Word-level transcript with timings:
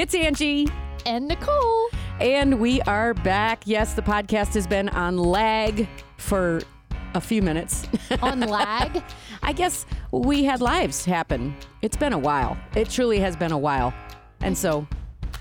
It's 0.00 0.14
Angie. 0.14 0.66
And 1.04 1.28
Nicole. 1.28 1.90
And 2.20 2.58
we 2.58 2.80
are 2.82 3.12
back. 3.12 3.60
Yes, 3.66 3.92
the 3.92 4.00
podcast 4.00 4.54
has 4.54 4.66
been 4.66 4.88
on 4.88 5.18
lag 5.18 5.86
for 6.16 6.62
a 7.12 7.20
few 7.20 7.42
minutes. 7.42 7.86
On 8.22 8.40
lag? 8.40 9.02
I 9.42 9.52
guess 9.52 9.84
we 10.10 10.44
had 10.44 10.62
lives 10.62 11.04
happen. 11.04 11.54
It's 11.82 11.98
been 11.98 12.14
a 12.14 12.18
while. 12.18 12.56
It 12.74 12.88
truly 12.88 13.18
has 13.18 13.36
been 13.36 13.52
a 13.52 13.58
while. 13.58 13.92
And 14.40 14.56
so, 14.56 14.86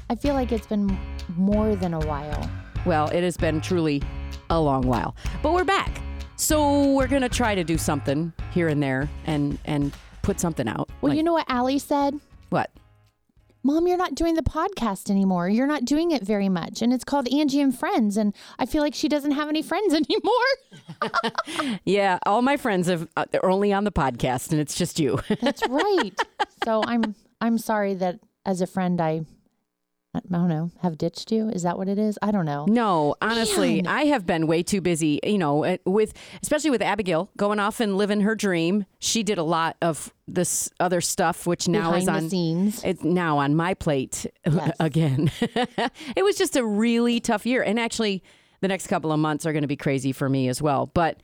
I 0.10 0.16
feel 0.16 0.34
like 0.34 0.52
it's 0.52 0.68
been 0.68 1.00
more 1.38 1.78
than 1.78 1.94
a 1.94 2.00
while. 2.00 2.52
well, 2.86 3.08
it 3.12 3.24
has 3.24 3.38
been 3.38 3.62
truly 3.62 4.02
a 4.50 4.60
long 4.60 4.82
while. 4.82 5.16
But 5.42 5.54
we're 5.54 5.64
back. 5.64 6.02
So 6.36 6.92
we're 6.96 7.08
going 7.08 7.22
to 7.22 7.30
try 7.30 7.56
to 7.56 7.64
do 7.64 7.78
something 7.78 8.34
here 8.52 8.68
and 8.68 8.84
there 8.84 9.08
and 9.26 9.58
and 9.64 9.94
put 10.22 10.38
something 10.42 10.68
out. 10.68 10.90
Well, 11.00 11.12
Like- 11.12 11.18
you 11.18 11.24
know 11.24 11.32
what 11.34 11.46
Allie 11.48 11.80
said? 11.80 12.20
what? 12.50 12.70
Mom, 13.70 13.88
you're 13.88 13.98
not 13.98 14.16
doing 14.16 14.34
the 14.34 14.42
podcast 14.42 15.12
anymore. 15.12 15.48
You're 15.48 15.68
not 15.68 15.86
doing 15.86 16.10
it 16.10 16.24
very 16.24 16.50
much. 16.50 16.82
And 16.82 16.92
it's 16.92 17.04
called 17.04 17.32
Angie 17.32 17.62
and 17.62 17.78
Friends. 17.78 18.18
And 18.18 18.36
I 18.58 18.66
feel 18.66 18.82
like 18.82 18.96
she 18.96 19.08
doesn't 19.08 19.30
have 19.34 19.48
any 19.48 19.62
friends 19.62 19.94
anymore. 21.02 21.34
Yeah, 21.86 22.18
all 22.26 22.42
my 22.42 22.58
friends 22.58 22.88
have 22.88 23.08
uh, 23.16 23.26
they're 23.32 23.46
only 23.46 23.72
on 23.72 23.84
the 23.84 23.92
podcast 23.92 24.52
and 24.52 24.60
it's 24.60 24.76
just 24.76 25.00
you. 25.00 25.20
That's 25.42 25.62
right. 25.68 26.12
so 26.64 26.84
I'm 26.86 27.16
I'm 27.42 27.58
sorry 27.58 27.94
that 27.96 28.20
as 28.46 28.62
a 28.62 28.68
friend 28.68 29.00
I 29.00 29.22
I 30.16 30.20
don't 30.32 30.50
know, 30.50 30.72
have 30.82 30.98
ditched 30.98 31.32
you. 31.32 31.50
Is 31.50 31.62
that 31.62 31.78
what 31.78 31.88
it 31.88 32.00
is? 32.00 32.18
I 32.22 32.32
don't 32.32 32.46
know. 32.46 32.66
No, 32.68 33.16
honestly, 33.22 33.84
Man. 33.84 33.88
I 33.88 34.06
have 34.06 34.26
been 34.26 34.48
way 34.48 34.64
too 34.64 34.82
busy, 34.82 35.20
you 35.24 35.38
know, 35.38 35.64
uh, 35.64 35.78
with 35.86 36.14
especially 36.42 36.72
with 36.72 36.82
Abigail 36.82 37.30
going 37.38 37.60
off 37.60 37.80
and 37.80 37.96
living 37.96 38.22
her 38.22 38.34
dream. 38.34 38.86
She 38.98 39.22
did 39.22 39.38
a 39.38 39.44
lot 39.44 39.78
of 39.84 40.12
this 40.28 40.72
other 40.80 41.00
stuff 41.00 41.46
which 41.46 41.68
now 41.68 41.92
Behind 41.92 41.98
is 41.98 42.06
the 42.08 42.12
on 42.12 42.30
scenes. 42.30 42.84
It's 42.84 43.04
now 43.04 43.38
on 43.38 43.56
my 43.56 43.76
plate 43.76 44.26
Yes. 44.46 44.76
again. 44.80 45.32
it 45.42 46.24
was 46.24 46.38
just 46.38 46.56
a 46.56 46.66
really 46.66 47.20
tough 47.20 47.46
year 47.46 47.62
and 47.62 47.80
actually 47.80 48.24
the 48.62 48.68
next 48.68 48.88
couple 48.88 49.12
of 49.12 49.20
months 49.20 49.46
are 49.46 49.54
going 49.54 49.62
to 49.62 49.68
be 49.68 49.78
crazy 49.78 50.12
for 50.12 50.28
me 50.28 50.48
as 50.50 50.60
well. 50.60 50.88
But 50.88 51.22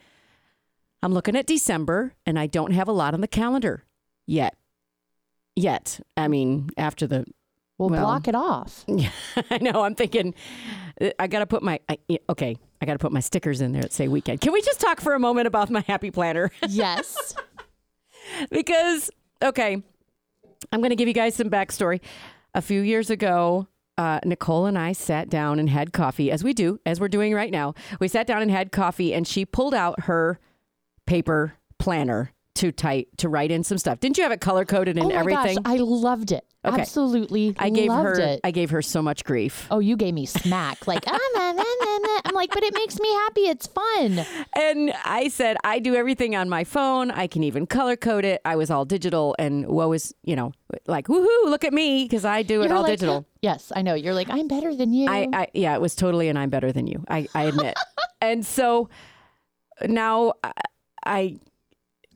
I'm 1.01 1.11
looking 1.11 1.35
at 1.35 1.47
December 1.47 2.13
and 2.27 2.37
I 2.37 2.45
don't 2.45 2.71
have 2.71 2.87
a 2.87 2.91
lot 2.93 3.15
on 3.15 3.21
the 3.21 3.27
calendar 3.27 3.83
yet. 4.27 4.55
Yet. 5.55 5.99
I 6.15 6.27
mean, 6.27 6.69
after 6.77 7.07
the 7.07 7.25
We'll, 7.77 7.89
well- 7.89 8.05
block 8.05 8.27
it 8.27 8.35
off. 8.35 8.85
I 9.49 9.57
know. 9.59 9.81
I'm 9.83 9.95
thinking, 9.95 10.33
uh, 11.01 11.09
I 11.19 11.27
got 11.27 11.39
to 11.39 11.45
put 11.45 11.61
my, 11.63 11.79
I, 11.89 11.97
okay, 12.29 12.55
I 12.81 12.85
got 12.85 12.93
to 12.93 12.99
put 12.99 13.11
my 13.11 13.19
stickers 13.19 13.61
in 13.61 13.71
there 13.73 13.81
that 13.81 13.93
say 13.93 14.07
weekend. 14.07 14.41
Can 14.41 14.53
we 14.53 14.61
just 14.61 14.79
talk 14.79 15.01
for 15.01 15.13
a 15.13 15.19
moment 15.19 15.47
about 15.47 15.69
my 15.69 15.81
happy 15.87 16.11
planner? 16.11 16.51
Yes. 16.69 17.33
because, 18.49 19.11
okay, 19.43 19.81
I'm 20.71 20.79
going 20.79 20.89
to 20.89 20.95
give 20.95 21.07
you 21.07 21.13
guys 21.13 21.35
some 21.35 21.49
backstory. 21.49 22.01
A 22.53 22.61
few 22.61 22.81
years 22.81 23.09
ago, 23.09 23.67
uh, 23.97 24.19
Nicole 24.23 24.65
and 24.65 24.77
I 24.77 24.93
sat 24.93 25.29
down 25.29 25.59
and 25.59 25.69
had 25.69 25.91
coffee, 25.93 26.31
as 26.31 26.43
we 26.43 26.53
do, 26.53 26.79
as 26.85 26.99
we're 26.99 27.07
doing 27.09 27.33
right 27.33 27.51
now. 27.51 27.73
We 27.99 28.07
sat 28.07 28.25
down 28.27 28.41
and 28.41 28.49
had 28.49 28.71
coffee, 28.71 29.13
and 29.13 29.27
she 29.27 29.45
pulled 29.45 29.73
out 29.73 30.01
her 30.03 30.39
paper 31.05 31.55
planner 31.79 32.31
to 32.55 32.71
type 32.71 33.07
to 33.17 33.29
write 33.29 33.51
in 33.51 33.63
some 33.63 33.77
stuff. 33.77 33.99
Didn't 33.99 34.17
you 34.17 34.23
have 34.23 34.31
it 34.31 34.41
color 34.41 34.65
coded 34.65 34.97
and 34.97 35.05
oh 35.05 35.09
my 35.09 35.15
everything? 35.15 35.57
gosh, 35.57 35.63
I 35.65 35.77
loved 35.77 36.31
it. 36.31 36.45
Okay. 36.63 36.81
Absolutely 36.81 37.53
I 37.59 37.69
gave 37.69 37.89
loved 37.89 38.17
her 38.17 38.19
it. 38.19 38.39
I 38.43 38.49
gave 38.49 38.71
her 38.71 38.81
so 38.81 39.01
much 39.01 39.23
grief. 39.23 39.67
oh, 39.69 39.77
you 39.79 39.95
gave 39.95 40.15
me 40.15 40.25
smack. 40.25 40.87
Like, 40.87 41.03
ah, 41.07 41.19
nah, 41.35 41.51
nah, 41.51 41.63
nah. 41.63 42.21
I'm 42.25 42.33
like, 42.33 42.49
but 42.51 42.63
it 42.63 42.73
makes 42.73 42.99
me 42.99 43.07
happy. 43.13 43.41
It's 43.41 43.67
fun. 43.67 44.25
And 44.53 44.91
I 45.05 45.27
said, 45.27 45.57
I 45.63 45.77
do 45.77 45.93
everything 45.93 46.35
on 46.35 46.49
my 46.49 46.63
phone. 46.63 47.11
I 47.11 47.27
can 47.27 47.43
even 47.43 47.67
color 47.67 47.95
code 47.95 48.25
it. 48.25 48.41
I 48.45 48.55
was 48.55 48.71
all 48.71 48.83
digital 48.83 49.35
and 49.37 49.67
woe 49.67 49.91
is, 49.91 50.15
you 50.23 50.35
know, 50.35 50.53
like, 50.87 51.05
woohoo, 51.05 51.45
look 51.45 51.63
at 51.63 51.73
me 51.73 52.05
because 52.05 52.25
I 52.25 52.41
do 52.41 52.61
it 52.63 52.69
You're 52.69 52.77
all 52.77 52.81
like, 52.81 52.93
digital. 52.93 53.27
Yes, 53.41 53.71
I 53.75 53.83
know. 53.83 53.93
You're 53.93 54.15
like, 54.15 54.29
I'm 54.31 54.47
better 54.47 54.73
than 54.73 54.91
you. 54.91 55.07
I, 55.07 55.27
I, 55.31 55.47
yeah, 55.53 55.75
it 55.75 55.81
was 55.81 55.93
totally 55.93 56.29
and 56.29 56.39
I'm 56.39 56.49
better 56.49 56.71
than 56.71 56.87
you. 56.87 57.03
I, 57.07 57.27
I 57.35 57.43
admit. 57.43 57.75
and 58.21 58.43
so 58.43 58.89
now 59.87 60.33
I- 60.43 60.51
I, 61.07 61.37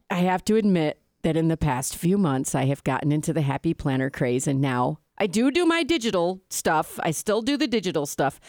I 0.10 0.20
have 0.20 0.44
to 0.46 0.56
admit 0.56 1.00
that 1.24 1.36
in 1.38 1.48
the 1.50 1.58
past 1.58 1.96
few 1.96 2.18
months, 2.18 2.56
I 2.56 2.66
have 2.66 2.84
gotten 2.84 3.12
into 3.12 3.34
the 3.34 3.42
happy 3.42 3.74
planner 3.74 4.10
craze 4.10 4.48
and 4.48 4.62
now 4.62 5.00
I 5.18 5.28
do 5.28 5.52
do 5.52 5.66
my 5.66 5.84
digital 5.84 6.42
stuff. 6.50 6.98
I 7.04 7.12
still 7.12 7.42
do 7.42 7.58
the 7.58 7.68
digital 7.68 8.06
stuff. 8.06 8.40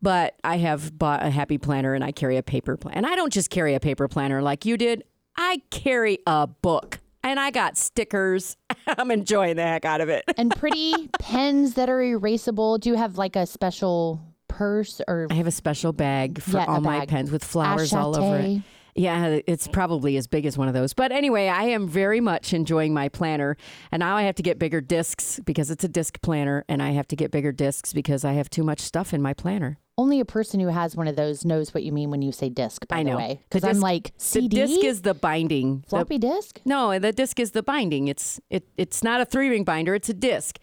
But 0.00 0.34
I 0.42 0.56
have 0.58 0.98
bought 0.98 1.24
a 1.24 1.30
happy 1.30 1.58
planner 1.58 1.94
and 1.94 2.02
I 2.02 2.10
carry 2.12 2.36
a 2.36 2.42
paper 2.42 2.76
plan. 2.76 2.96
And 2.96 3.06
I 3.06 3.14
don't 3.14 3.32
just 3.32 3.50
carry 3.50 3.74
a 3.74 3.80
paper 3.80 4.08
planner 4.08 4.42
like 4.42 4.64
you 4.64 4.76
did. 4.76 5.04
I 5.36 5.62
carry 5.70 6.18
a 6.26 6.46
book 6.48 6.98
and 7.22 7.38
I 7.38 7.50
got 7.52 7.76
stickers. 7.76 8.56
I'm 8.86 9.10
enjoying 9.12 9.56
the 9.56 9.62
heck 9.62 9.84
out 9.84 10.00
of 10.00 10.08
it. 10.08 10.24
and 10.36 10.54
pretty 10.54 11.08
pens 11.20 11.74
that 11.74 11.88
are 11.88 12.00
erasable. 12.00 12.80
Do 12.80 12.88
you 12.90 12.96
have 12.96 13.16
like 13.18 13.36
a 13.36 13.46
special 13.46 14.20
purse 14.48 15.00
or 15.08 15.28
I 15.30 15.34
have 15.34 15.46
a 15.46 15.52
special 15.52 15.92
bag 15.92 16.40
for 16.42 16.58
Yeah, 16.58 16.66
all 16.66 16.80
my 16.80 17.00
bag. 17.00 17.08
pens 17.08 17.30
with 17.30 17.44
flowers 17.44 17.92
all 17.92 18.16
over 18.16 18.38
it. 18.38 18.62
Yeah, 18.94 19.38
it's 19.46 19.66
probably 19.68 20.16
as 20.18 20.26
big 20.26 20.44
as 20.44 20.58
one 20.58 20.68
of 20.68 20.74
those. 20.74 20.92
But 20.92 21.12
anyway, 21.12 21.48
I 21.48 21.64
am 21.64 21.88
very 21.88 22.20
much 22.20 22.52
enjoying 22.52 22.92
my 22.92 23.08
planner. 23.08 23.56
And 23.90 24.00
now 24.00 24.16
I 24.16 24.22
have 24.24 24.34
to 24.34 24.42
get 24.42 24.58
bigger 24.58 24.80
discs 24.82 25.40
because 25.44 25.70
it's 25.70 25.82
a 25.82 25.88
disc 25.88 26.20
planner. 26.20 26.64
And 26.68 26.82
I 26.82 26.90
have 26.90 27.08
to 27.08 27.16
get 27.16 27.30
bigger 27.30 27.52
discs 27.52 27.92
because 27.94 28.24
I 28.24 28.32
have 28.34 28.50
too 28.50 28.62
much 28.62 28.80
stuff 28.80 29.14
in 29.14 29.22
my 29.22 29.32
planner. 29.32 29.78
Only 29.96 30.20
a 30.20 30.24
person 30.24 30.58
who 30.60 30.68
has 30.68 30.96
one 30.96 31.06
of 31.08 31.16
those 31.16 31.44
knows 31.44 31.72
what 31.72 31.82
you 31.84 31.92
mean 31.92 32.10
when 32.10 32.22
you 32.22 32.32
say 32.32 32.48
disc. 32.48 32.86
By 32.88 32.98
I 32.98 33.02
know. 33.02 33.12
the 33.12 33.16
way, 33.18 33.40
because 33.48 33.64
I'm 33.64 33.80
like 33.80 34.14
The 34.16 34.24
CD, 34.24 34.56
disc 34.56 34.84
is 34.84 35.02
the 35.02 35.14
binding. 35.14 35.80
The- 35.82 35.88
floppy 35.88 36.18
disk. 36.18 36.60
no, 36.64 36.98
the 36.98 37.12
disc 37.12 37.38
is 37.40 37.52
the 37.52 37.62
binding. 37.62 38.08
It's 38.08 38.40
it. 38.50 38.66
It's 38.76 39.02
not 39.02 39.20
a 39.20 39.24
three 39.26 39.48
ring 39.50 39.64
binder. 39.64 39.94
It's 39.94 40.08
a 40.08 40.14
disc. 40.14 40.58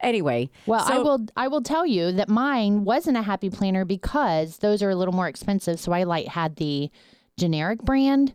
Anyway, 0.00 0.50
Well, 0.66 0.84
I 0.84 0.98
will. 0.98 1.26
I 1.36 1.46
will 1.46 1.62
tell 1.62 1.86
you 1.86 2.10
that 2.12 2.28
mine 2.28 2.84
wasn't 2.84 3.16
a 3.16 3.22
happy 3.22 3.50
planner 3.50 3.84
because 3.84 4.58
those 4.58 4.82
are 4.82 4.90
a 4.90 4.96
little 4.96 5.14
more 5.14 5.28
expensive. 5.28 5.78
So 5.78 5.92
I 5.92 6.02
like 6.02 6.26
had 6.26 6.56
the 6.56 6.90
generic 7.38 7.80
brand, 7.82 8.34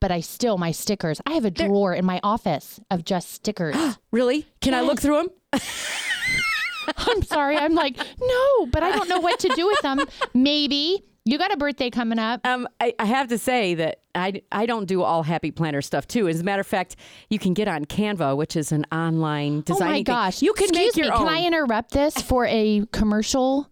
but 0.00 0.10
I 0.10 0.20
still 0.20 0.58
my 0.58 0.70
stickers. 0.72 1.20
I 1.26 1.32
have 1.32 1.44
a 1.44 1.50
drawer 1.50 1.94
in 1.94 2.04
my 2.04 2.20
office 2.22 2.80
of 2.90 3.04
just 3.04 3.30
stickers. 3.32 3.76
Really? 4.10 4.46
Can 4.60 4.72
I 4.74 4.80
look 4.80 4.96
Yes. 4.96 5.02
through 5.04 5.16
them? 5.16 5.28
I'm 6.96 7.22
sorry. 7.22 7.56
I'm 7.56 7.74
like 7.74 7.96
no, 7.96 8.66
but 8.66 8.82
I 8.82 8.90
don't 8.92 9.08
know 9.08 9.20
what 9.20 9.38
to 9.40 9.48
do 9.54 9.66
with 9.66 9.80
them. 9.82 10.00
Maybe 10.34 11.02
you 11.26 11.36
got 11.36 11.52
a 11.52 11.58
birthday 11.58 11.90
coming 11.90 12.18
up. 12.18 12.46
Um, 12.46 12.66
I, 12.80 12.94
I 12.98 13.04
have 13.04 13.28
to 13.28 13.36
say 13.36 13.74
that 13.74 14.00
I, 14.14 14.40
I 14.50 14.64
don't 14.64 14.86
do 14.86 15.02
all 15.02 15.22
Happy 15.22 15.50
Planner 15.50 15.82
stuff 15.82 16.08
too. 16.08 16.26
As 16.26 16.40
a 16.40 16.44
matter 16.44 16.60
of 16.62 16.66
fact, 16.66 16.96
you 17.28 17.38
can 17.38 17.52
get 17.52 17.68
on 17.68 17.84
Canva, 17.84 18.34
which 18.38 18.56
is 18.56 18.72
an 18.72 18.86
online 18.90 19.60
design. 19.60 19.62
Oh 19.68 19.74
designing. 19.74 19.92
my 19.92 20.02
gosh! 20.02 20.40
You 20.40 20.54
can 20.54 20.70
Excuse 20.70 20.96
make 20.96 21.04
your 21.04 21.06
me. 21.12 21.18
own. 21.18 21.26
Can 21.26 21.36
I 21.36 21.46
interrupt 21.46 21.90
this 21.92 22.16
for 22.22 22.46
a 22.46 22.86
commercial 22.92 23.68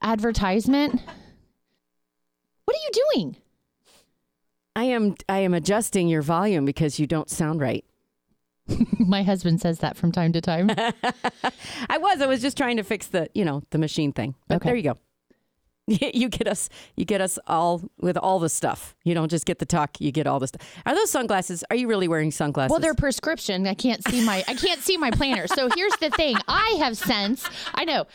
advertisement? 0.00 1.00
What 2.64 2.76
are 2.76 2.80
you 2.80 2.90
doing? 3.14 3.36
I 4.74 4.84
am 4.84 5.14
I 5.28 5.38
am 5.40 5.54
adjusting 5.54 6.08
your 6.08 6.22
volume 6.22 6.64
because 6.64 6.98
you 6.98 7.06
don't 7.06 7.28
sound 7.30 7.60
right. 7.60 7.84
My 8.98 9.22
husband 9.22 9.60
says 9.60 9.80
that 9.80 9.96
from 9.96 10.12
time 10.12 10.32
to 10.32 10.40
time. 10.40 10.70
I 11.90 11.98
was 11.98 12.20
I 12.20 12.26
was 12.26 12.40
just 12.40 12.56
trying 12.56 12.76
to 12.78 12.82
fix 12.82 13.06
the 13.08 13.28
you 13.34 13.44
know 13.44 13.62
the 13.70 13.78
machine 13.78 14.12
thing. 14.12 14.34
But 14.48 14.56
Okay. 14.56 14.68
there 14.70 14.76
you 14.76 14.82
go. 14.82 14.98
You 15.88 16.28
get 16.28 16.46
us 16.46 16.68
you 16.96 17.04
get 17.04 17.20
us 17.20 17.38
all 17.46 17.82
with 18.00 18.16
all 18.16 18.38
the 18.38 18.48
stuff. 18.48 18.94
You 19.04 19.14
don't 19.14 19.28
just 19.30 19.44
get 19.44 19.58
the 19.58 19.66
talk, 19.66 20.00
you 20.00 20.12
get 20.12 20.26
all 20.26 20.38
the 20.38 20.46
stuff. 20.46 20.62
Are 20.86 20.94
those 20.94 21.10
sunglasses? 21.10 21.64
Are 21.70 21.76
you 21.76 21.88
really 21.88 22.08
wearing 22.08 22.30
sunglasses? 22.30 22.70
Well, 22.70 22.80
they're 22.80 22.94
prescription. 22.94 23.66
I 23.66 23.74
can't 23.74 24.02
see 24.08 24.24
my 24.24 24.44
I 24.48 24.54
can't 24.54 24.80
see 24.80 24.96
my 24.96 25.10
planner. 25.10 25.46
So 25.48 25.68
here's 25.74 25.96
the 25.96 26.10
thing. 26.10 26.36
I 26.48 26.76
have 26.78 26.96
sense. 26.96 27.46
I 27.74 27.84
know 27.84 28.06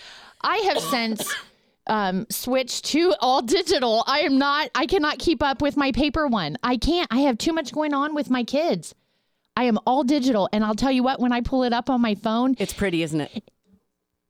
I 0.42 0.58
have 0.70 0.80
since 0.80 1.36
um, 1.90 2.26
switched 2.30 2.86
to 2.86 3.14
all 3.20 3.42
digital. 3.42 4.04
I 4.08 4.22
am 4.22 4.38
not. 4.38 4.70
I 4.76 4.86
cannot 4.86 5.20
keep 5.20 5.42
up 5.44 5.62
with 5.62 5.78
my 5.78 5.92
paper 5.92 6.28
one. 6.28 6.58
I 6.64 6.78
can't. 6.78 7.08
I 7.12 7.20
have 7.20 7.38
too 7.38 7.54
much 7.54 7.72
going 7.72 7.94
on 7.94 8.14
with 8.14 8.30
my 8.30 8.44
kids. 8.44 8.94
I 9.56 9.64
am 9.64 9.80
all 9.88 10.04
digital, 10.04 10.48
and 10.54 10.64
I'll 10.64 10.76
tell 10.76 10.92
you 10.92 11.02
what. 11.04 11.20
When 11.20 11.32
I 11.32 11.42
pull 11.42 11.64
it 11.64 11.74
up 11.74 11.90
on 11.90 12.02
my 12.02 12.16
phone, 12.16 12.56
it's 12.60 12.74
pretty, 12.74 13.02
isn't 13.04 13.22
it? 13.22 13.44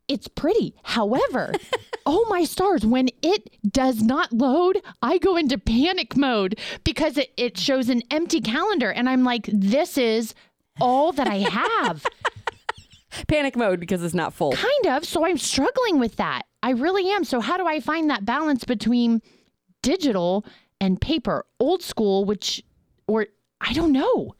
it's 0.08 0.28
pretty. 0.28 0.74
However, 0.84 1.52
oh 2.06 2.26
my 2.30 2.44
stars, 2.44 2.86
when 2.86 3.10
it 3.22 3.50
does 3.70 4.02
not 4.02 4.32
load, 4.32 4.82
I 5.02 5.18
go 5.18 5.36
into 5.36 5.58
panic 5.58 6.16
mode 6.16 6.60
because 6.84 7.18
it, 7.18 7.32
it 7.38 7.58
shows 7.58 7.90
an 7.90 8.02
empty 8.10 8.42
calendar. 8.42 8.92
And 8.92 9.10
I'm 9.10 9.24
like, 9.24 9.50
this 9.52 9.98
is 9.98 10.34
all 10.80 11.12
that 11.12 11.28
I 11.28 11.38
have. 11.38 12.06
Panic 13.28 13.56
mode 13.56 13.80
because 13.80 14.04
it's 14.04 14.14
not 14.14 14.34
full. 14.34 14.52
kind 14.52 14.88
of. 14.88 15.06
So 15.06 15.26
I'm 15.26 15.38
struggling 15.38 16.00
with 16.00 16.18
that. 16.18 16.44
I 16.64 16.72
really 16.72 17.10
am. 17.12 17.24
So, 17.24 17.40
how 17.40 17.58
do 17.58 17.68
I 17.68 17.80
find 17.80 18.10
that 18.10 18.26
balance 18.26 18.64
between 18.64 19.22
digital 19.82 20.46
and 20.82 21.00
paper, 21.00 21.46
old 21.60 21.82
school, 21.82 22.26
which, 22.26 22.64
or 23.08 23.28
I 23.62 23.74
don't 23.74 23.92
know. 23.92 24.36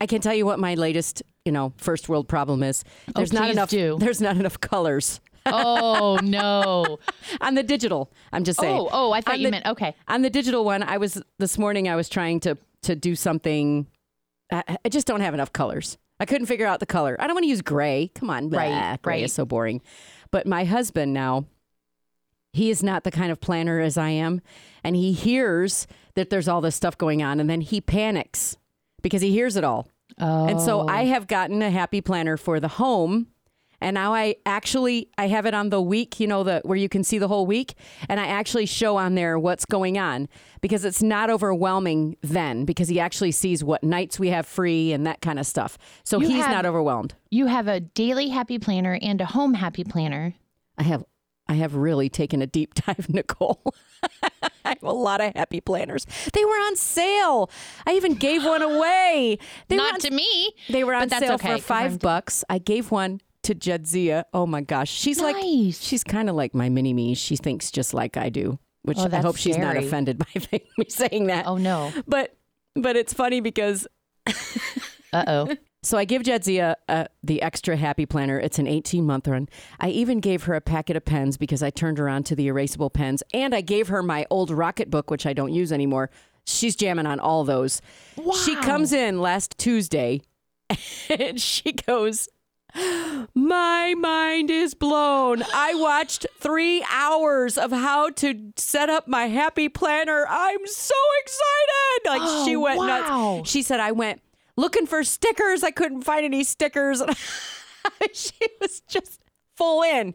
I 0.00 0.06
can 0.06 0.20
tell 0.20 0.34
you 0.34 0.44
what 0.46 0.58
my 0.58 0.74
latest, 0.74 1.22
you 1.44 1.52
know, 1.52 1.72
first 1.76 2.08
world 2.08 2.28
problem 2.28 2.62
is. 2.62 2.84
Oh, 3.08 3.12
there's 3.16 3.32
not 3.32 3.50
enough 3.50 3.70
do. 3.70 3.96
there's 4.00 4.20
not 4.20 4.36
enough 4.36 4.60
colors 4.60 5.20
Oh, 5.46 6.18
no. 6.22 6.98
on 7.40 7.54
the 7.54 7.62
digital. 7.62 8.10
I'm 8.32 8.44
just 8.44 8.60
saying. 8.60 8.78
Oh, 8.78 8.88
oh, 8.92 9.12
I 9.12 9.20
thought 9.22 9.34
On 9.34 9.40
you 9.40 9.46
the- 9.46 9.50
meant, 9.52 9.66
okay. 9.66 9.94
On 10.08 10.20
the 10.22 10.28
digital 10.30 10.64
one, 10.64 10.82
I 10.82 10.98
was 10.98 11.22
this 11.38 11.56
morning 11.58 11.88
I 11.88 11.96
was 11.96 12.08
trying 12.08 12.40
to 12.40 12.56
to 12.82 12.94
do 12.94 13.16
something 13.16 13.86
I, 14.52 14.76
I 14.84 14.88
just 14.88 15.06
don't 15.06 15.20
have 15.20 15.34
enough 15.34 15.52
colors. 15.52 15.96
I 16.20 16.26
couldn't 16.26 16.46
figure 16.46 16.66
out 16.66 16.80
the 16.80 16.86
color. 16.86 17.16
I 17.18 17.26
don't 17.26 17.34
want 17.34 17.44
to 17.44 17.48
use 17.48 17.62
gray. 17.62 18.10
Come 18.14 18.30
on, 18.30 18.50
Right, 18.50 18.68
blah, 18.68 18.96
gray 19.02 19.14
right. 19.16 19.24
is 19.24 19.32
so 19.32 19.44
boring. 19.46 19.80
But 20.30 20.46
my 20.46 20.64
husband 20.64 21.12
now, 21.14 21.46
he 22.58 22.70
is 22.70 22.82
not 22.82 23.04
the 23.04 23.10
kind 23.10 23.32
of 23.32 23.40
planner 23.40 23.80
as 23.80 23.96
I 23.96 24.10
am, 24.10 24.40
and 24.84 24.94
he 24.96 25.12
hears 25.12 25.86
that 26.14 26.30
there's 26.30 26.48
all 26.48 26.60
this 26.60 26.76
stuff 26.76 26.98
going 26.98 27.22
on, 27.22 27.40
and 27.40 27.48
then 27.48 27.60
he 27.60 27.80
panics 27.80 28.56
because 29.02 29.22
he 29.22 29.30
hears 29.30 29.56
it 29.56 29.64
all. 29.64 29.88
Oh. 30.18 30.46
And 30.46 30.60
so 30.60 30.80
I 30.88 31.02
oh. 31.02 31.06
have 31.06 31.26
gotten 31.28 31.62
a 31.62 31.70
happy 31.70 32.00
planner 32.00 32.36
for 32.36 32.60
the 32.60 32.68
home. 32.68 33.28
And 33.80 33.94
now 33.94 34.12
I 34.12 34.34
actually 34.44 35.08
I 35.16 35.28
have 35.28 35.46
it 35.46 35.54
on 35.54 35.68
the 35.68 35.80
week, 35.80 36.18
you 36.18 36.26
know, 36.26 36.42
the 36.42 36.60
where 36.64 36.76
you 36.76 36.88
can 36.88 37.04
see 37.04 37.18
the 37.18 37.28
whole 37.28 37.46
week, 37.46 37.74
and 38.08 38.18
I 38.18 38.26
actually 38.26 38.66
show 38.66 38.96
on 38.96 39.14
there 39.14 39.38
what's 39.38 39.64
going 39.64 39.96
on 39.96 40.28
because 40.60 40.84
it's 40.84 41.00
not 41.00 41.30
overwhelming 41.30 42.16
then 42.20 42.64
because 42.64 42.88
he 42.88 42.98
actually 42.98 43.30
sees 43.30 43.62
what 43.62 43.84
nights 43.84 44.18
we 44.18 44.30
have 44.30 44.46
free 44.46 44.92
and 44.92 45.06
that 45.06 45.20
kind 45.20 45.38
of 45.38 45.46
stuff. 45.46 45.78
So 46.02 46.18
You 46.20 46.26
he's 46.26 46.44
have- 46.44 46.50
not 46.50 46.66
overwhelmed. 46.66 47.14
you 47.30 47.46
have 47.46 47.68
a 47.68 47.78
daily 47.78 48.30
happy 48.30 48.58
planner 48.58 48.98
and 49.00 49.20
a 49.20 49.26
home 49.26 49.54
happy 49.54 49.84
planner. 49.84 50.34
I 50.76 50.82
have 50.82 51.04
I 51.48 51.54
have 51.54 51.74
really 51.74 52.08
taken 52.08 52.42
a 52.42 52.46
deep 52.46 52.74
dive, 52.86 53.08
Nicole. 53.08 53.74
I 54.64 54.70
have 54.72 54.82
a 54.82 54.92
lot 54.92 55.20
of 55.20 55.32
happy 55.34 55.60
planners. 55.60 56.06
They 56.34 56.44
were 56.44 56.50
on 56.52 56.76
sale. 56.76 57.50
I 57.86 57.92
even 57.94 58.14
gave 58.14 58.44
one 58.44 58.62
away. 58.74 59.38
They 59.68 59.76
Not 59.76 59.94
on 59.94 60.00
to 60.00 60.10
me. 60.10 60.52
They 60.68 60.84
were 60.84 60.94
on 60.94 61.08
sale 61.08 61.32
okay, 61.34 61.36
for 61.36 61.54
'cause 61.54 61.62
five 61.62 61.90
I'm- 61.92 61.98
bucks. 61.98 62.44
I 62.50 62.58
gave 62.58 62.90
one 62.90 63.20
to 63.44 63.54
Jedzia. 63.54 64.24
Oh 64.34 64.46
my 64.46 64.60
gosh, 64.60 64.90
she's 64.90 65.20
like 65.20 65.36
Nice. 65.36 65.80
she's 65.80 66.04
kind 66.04 66.28
of 66.28 66.36
like 66.36 66.54
my 66.54 66.68
mini 66.68 66.92
me. 66.92 67.14
She 67.14 67.36
thinks 67.36 67.70
just 67.70 67.94
like 67.94 68.16
I 68.18 68.28
do, 68.28 68.58
which 68.82 68.98
Oh, 68.98 69.08
I 69.10 69.16
hope 69.22 69.36
she's 69.36 69.56
not 69.56 69.76
offended 69.76 70.18
by 70.18 70.26
me 70.78 70.84
saying 70.88 71.28
that. 71.28 71.46
Oh 71.46 71.56
no. 71.56 71.92
But 72.06 72.36
but 72.74 72.96
it's 72.96 73.14
funny 73.14 73.40
because 73.40 73.86
Uh 75.12 75.24
oh. 75.26 75.56
So 75.82 75.96
I 75.98 76.04
give 76.04 76.22
Jedzia 76.22 76.74
the 77.22 77.42
extra 77.42 77.76
happy 77.76 78.06
planner. 78.06 78.38
It's 78.40 78.58
an 78.58 78.66
18 78.66 79.06
month 79.06 79.28
run. 79.28 79.48
I 79.80 79.90
even 79.90 80.20
gave 80.20 80.44
her 80.44 80.54
a 80.54 80.60
packet 80.60 80.96
of 80.96 81.04
pens 81.04 81.36
because 81.36 81.62
I 81.62 81.70
turned 81.70 81.98
her 81.98 82.08
on 82.08 82.22
to 82.24 82.34
the 82.36 82.48
erasable 82.48 82.92
pens, 82.92 83.22
and 83.32 83.54
I 83.54 83.60
gave 83.60 83.88
her 83.88 84.02
my 84.02 84.26
old 84.30 84.50
Rocket 84.50 84.90
book, 84.90 85.10
which 85.10 85.26
I 85.26 85.32
don't 85.32 85.52
use 85.52 85.72
anymore. 85.72 86.10
She's 86.46 86.74
jamming 86.76 87.06
on 87.06 87.20
all 87.20 87.44
those. 87.44 87.80
Wow. 88.16 88.34
She 88.34 88.56
comes 88.56 88.92
in 88.92 89.20
last 89.20 89.56
Tuesday, 89.58 90.22
and 91.10 91.40
she 91.40 91.72
goes. 91.72 92.28
My 93.34 93.94
mind 93.96 94.50
is 94.50 94.74
blown. 94.74 95.42
I 95.54 95.74
watched 95.74 96.26
three 96.38 96.84
hours 96.92 97.56
of 97.56 97.70
how 97.72 98.10
to 98.10 98.52
set 98.56 98.90
up 98.90 99.08
my 99.08 99.24
happy 99.26 99.70
planner. 99.70 100.26
I'm 100.28 100.66
so 100.66 100.94
excited. 101.22 102.04
Like 102.06 102.44
she 102.46 102.56
Oh, 102.56 102.60
went 102.60 102.78
wow. 102.78 103.36
nuts. 103.38 103.50
She 103.50 103.62
said, 103.62 103.80
I 103.80 103.92
went 103.92 104.20
looking 104.58 104.86
for 104.86 105.02
stickers. 105.04 105.62
I 105.62 105.70
couldn't 105.70 106.02
find 106.02 106.24
any 106.24 106.44
stickers. 106.44 107.02
she 108.12 108.32
was 108.60 108.80
just 108.88 109.20
full 109.56 109.82
in, 109.82 110.14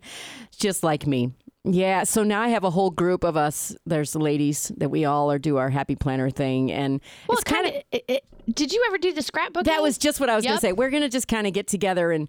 just 0.57 0.83
like 0.83 1.07
me. 1.07 1.31
Yeah. 1.65 2.03
So 2.03 2.23
now 2.23 2.41
I 2.41 2.49
have 2.49 2.65
a 2.65 2.69
whole 2.69 2.91
group 2.91 3.23
of 3.23 3.37
us. 3.37 3.73
There's 3.85 4.11
the 4.11 4.19
ladies 4.19 4.71
that 4.77 4.89
we 4.89 5.05
all 5.05 5.31
are 5.31 5.39
do 5.39 5.55
our 5.57 5.69
happy 5.69 5.95
planner 5.95 6.29
thing. 6.29 6.71
And 6.71 6.99
Well, 7.27 7.37
it's 7.37 7.45
kind 7.45 7.67
of, 7.67 7.73
It, 7.91 8.03
it, 8.07 8.25
did 8.53 8.73
you 8.73 8.83
ever 8.87 8.97
do 8.97 9.13
the 9.13 9.21
scrapbook? 9.21 9.63
that 9.65 9.81
was 9.81 9.97
just 9.97 10.19
what 10.19 10.29
I 10.29 10.35
was 10.35 10.43
going 10.43 10.57
to 10.57 10.61
say. 10.61 10.73
We're 10.73 10.89
going 10.89 11.03
to 11.03 11.09
just 11.09 11.29
kind 11.29 11.47
of 11.47 11.53
get 11.53 11.67
together 11.67 12.11
and, 12.11 12.27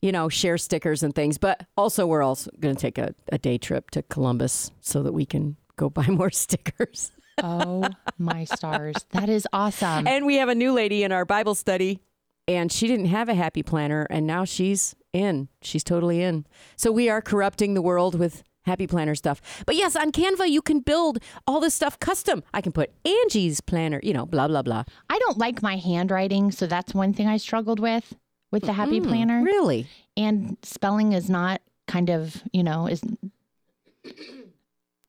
you 0.00 0.10
know, 0.10 0.28
share 0.28 0.58
stickers 0.58 1.04
and 1.04 1.14
things. 1.14 1.38
But 1.38 1.64
also, 1.76 2.06
we're 2.08 2.24
also 2.24 2.50
going 2.58 2.74
to 2.74 2.80
take 2.80 2.98
a, 2.98 3.14
a 3.30 3.38
day 3.38 3.56
trip 3.56 3.90
to 3.92 4.02
Columbus 4.02 4.72
so 4.80 5.04
that 5.04 5.12
we 5.12 5.26
can 5.26 5.56
go 5.76 5.88
buy 5.88 6.06
more 6.08 6.30
stickers. 6.30 7.12
Oh 7.42 7.88
my 8.18 8.44
stars. 8.44 8.96
That 9.10 9.28
is 9.28 9.46
awesome. 9.52 10.06
And 10.06 10.26
we 10.26 10.36
have 10.36 10.48
a 10.48 10.54
new 10.54 10.72
lady 10.72 11.02
in 11.02 11.12
our 11.12 11.24
Bible 11.24 11.54
study, 11.54 12.00
and 12.48 12.72
she 12.72 12.86
didn't 12.86 13.06
have 13.06 13.28
a 13.28 13.34
happy 13.34 13.62
planner, 13.62 14.06
and 14.10 14.26
now 14.26 14.44
she's 14.44 14.94
in. 15.12 15.48
She's 15.60 15.84
totally 15.84 16.22
in. 16.22 16.46
So 16.76 16.90
we 16.90 17.08
are 17.08 17.20
corrupting 17.22 17.74
the 17.74 17.82
world 17.82 18.18
with 18.18 18.42
happy 18.64 18.86
planner 18.86 19.14
stuff. 19.14 19.40
But 19.66 19.76
yes, 19.76 19.96
on 19.96 20.12
Canva, 20.12 20.48
you 20.48 20.62
can 20.62 20.80
build 20.80 21.18
all 21.46 21.60
this 21.60 21.74
stuff 21.74 21.98
custom. 21.98 22.42
I 22.54 22.60
can 22.60 22.72
put 22.72 22.92
Angie's 23.04 23.60
planner, 23.60 24.00
you 24.02 24.12
know, 24.12 24.26
blah, 24.26 24.48
blah, 24.48 24.62
blah. 24.62 24.84
I 25.10 25.18
don't 25.18 25.38
like 25.38 25.62
my 25.62 25.76
handwriting, 25.76 26.50
so 26.52 26.66
that's 26.66 26.94
one 26.94 27.12
thing 27.12 27.26
I 27.26 27.36
struggled 27.36 27.80
with 27.80 28.14
with 28.50 28.62
the 28.62 28.72
happy 28.72 29.00
planner. 29.00 29.42
Really? 29.42 29.86
And 30.16 30.56
spelling 30.62 31.12
is 31.12 31.28
not 31.28 31.60
kind 31.88 32.10
of, 32.10 32.42
you 32.52 32.62
know, 32.62 32.86
is 32.86 33.02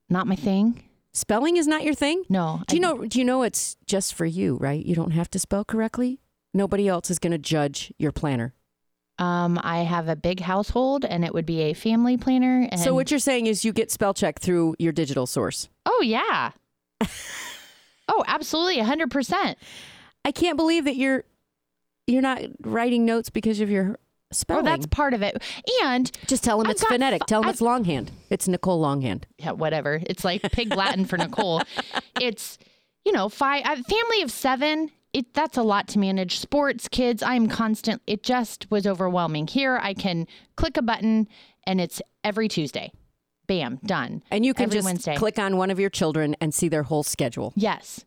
not 0.08 0.26
my 0.26 0.36
thing. 0.36 0.82
Spelling 1.14 1.56
is 1.56 1.66
not 1.68 1.84
your 1.84 1.94
thing? 1.94 2.24
No. 2.28 2.62
Do 2.66 2.76
you 2.76 2.82
I- 2.82 2.90
know 2.92 3.04
do 3.04 3.18
you 3.18 3.24
know 3.24 3.42
it's 3.42 3.76
just 3.86 4.14
for 4.14 4.26
you, 4.26 4.56
right? 4.56 4.84
You 4.84 4.94
don't 4.94 5.12
have 5.12 5.30
to 5.30 5.38
spell 5.38 5.64
correctly. 5.64 6.20
Nobody 6.52 6.88
else 6.88 7.10
is 7.10 7.18
going 7.18 7.32
to 7.32 7.38
judge 7.38 7.92
your 7.98 8.12
planner. 8.12 8.54
Um, 9.18 9.60
I 9.62 9.82
have 9.82 10.08
a 10.08 10.16
big 10.16 10.40
household 10.40 11.04
and 11.04 11.24
it 11.24 11.32
would 11.32 11.46
be 11.46 11.60
a 11.62 11.72
family 11.72 12.16
planner. 12.16 12.68
And 12.70 12.80
so 12.80 12.94
what 12.94 13.12
you're 13.12 13.20
saying 13.20 13.46
is 13.46 13.64
you 13.64 13.72
get 13.72 13.92
spell 13.92 14.12
check 14.12 14.40
through 14.40 14.74
your 14.80 14.92
digital 14.92 15.26
source. 15.26 15.68
Oh 15.86 16.00
yeah. 16.02 16.50
oh, 18.08 18.24
absolutely, 18.26 18.80
hundred 18.80 19.10
percent. 19.10 19.56
I 20.24 20.32
can't 20.32 20.56
believe 20.56 20.84
that 20.84 20.96
you're 20.96 21.24
you're 22.06 22.22
not 22.22 22.42
writing 22.60 23.04
notes 23.04 23.30
because 23.30 23.60
of 23.60 23.70
your 23.70 23.98
Oh, 24.48 24.62
that's 24.62 24.86
part 24.86 25.14
of 25.14 25.22
it. 25.22 25.42
And 25.82 26.10
Just 26.26 26.42
tell 26.44 26.58
them 26.58 26.66
I've 26.66 26.72
it's 26.72 26.84
phonetic. 26.84 27.22
fi- 27.22 27.26
Tell 27.26 27.40
them 27.40 27.48
I've- 27.48 27.54
it's 27.54 27.60
longhand. 27.60 28.10
It's 28.30 28.48
Nicole 28.48 28.80
Longhand. 28.80 29.26
yeah, 29.38 29.52
whatever. 29.52 30.00
It's 30.06 30.24
like 30.24 30.42
pig 30.52 30.74
Latin 30.76 31.04
for 31.04 31.16
Nicole. 31.16 31.62
It's 32.20 32.58
you 33.04 33.12
know 33.12 33.28
five 33.28 33.64
a 33.64 33.70
uh, 33.70 33.76
family 33.76 34.22
of 34.22 34.30
seven. 34.30 34.90
It 35.12 35.32
that's 35.34 35.56
a 35.56 35.62
lot 35.62 35.86
to 35.88 35.98
manage. 35.98 36.38
Sports, 36.40 36.88
kids. 36.88 37.22
I'm 37.22 37.48
constant. 37.48 38.02
It 38.06 38.22
just 38.24 38.68
was 38.70 38.86
overwhelming. 38.86 39.46
Here, 39.46 39.78
I 39.80 39.94
can 39.94 40.26
click 40.56 40.76
a 40.76 40.82
button 40.82 41.28
and 41.66 41.80
it's 41.80 42.02
every 42.24 42.48
Tuesday. 42.48 42.90
Bam, 43.46 43.78
done. 43.84 44.22
And 44.30 44.44
you 44.44 44.54
can 44.54 44.64
Every 44.64 44.78
just 44.78 44.86
Wednesday. 44.86 45.16
click 45.16 45.38
on 45.38 45.56
one 45.58 45.70
of 45.70 45.78
your 45.78 45.90
children 45.90 46.34
and 46.40 46.52
see 46.54 46.68
their 46.68 46.82
whole 46.82 47.02
schedule. 47.02 47.52
Yes, 47.54 48.04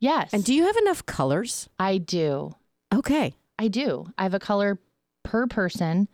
yes. 0.00 0.28
And 0.34 0.44
do 0.44 0.52
you 0.54 0.66
have 0.66 0.76
enough 0.76 1.04
colors? 1.06 1.68
I 1.78 1.96
do. 1.98 2.54
Okay. 2.94 3.34
I 3.58 3.68
do. 3.68 4.06
I 4.18 4.24
have 4.24 4.34
a 4.34 4.38
color 4.38 4.78
per 5.26 5.46
person. 5.46 6.08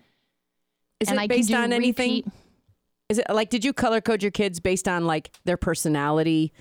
Is 1.00 1.08
and 1.08 1.18
it 1.18 1.22
I 1.22 1.26
based 1.26 1.52
on 1.52 1.72
anything? 1.72 2.16
repeat- 2.16 2.26
Is 3.08 3.18
it 3.18 3.26
like 3.30 3.50
did 3.50 3.64
you 3.64 3.72
color 3.72 4.00
code 4.00 4.22
your 4.22 4.30
kids 4.30 4.58
based 4.58 4.88
on 4.88 5.04
like 5.06 5.30
their 5.44 5.56
personality 5.56 6.52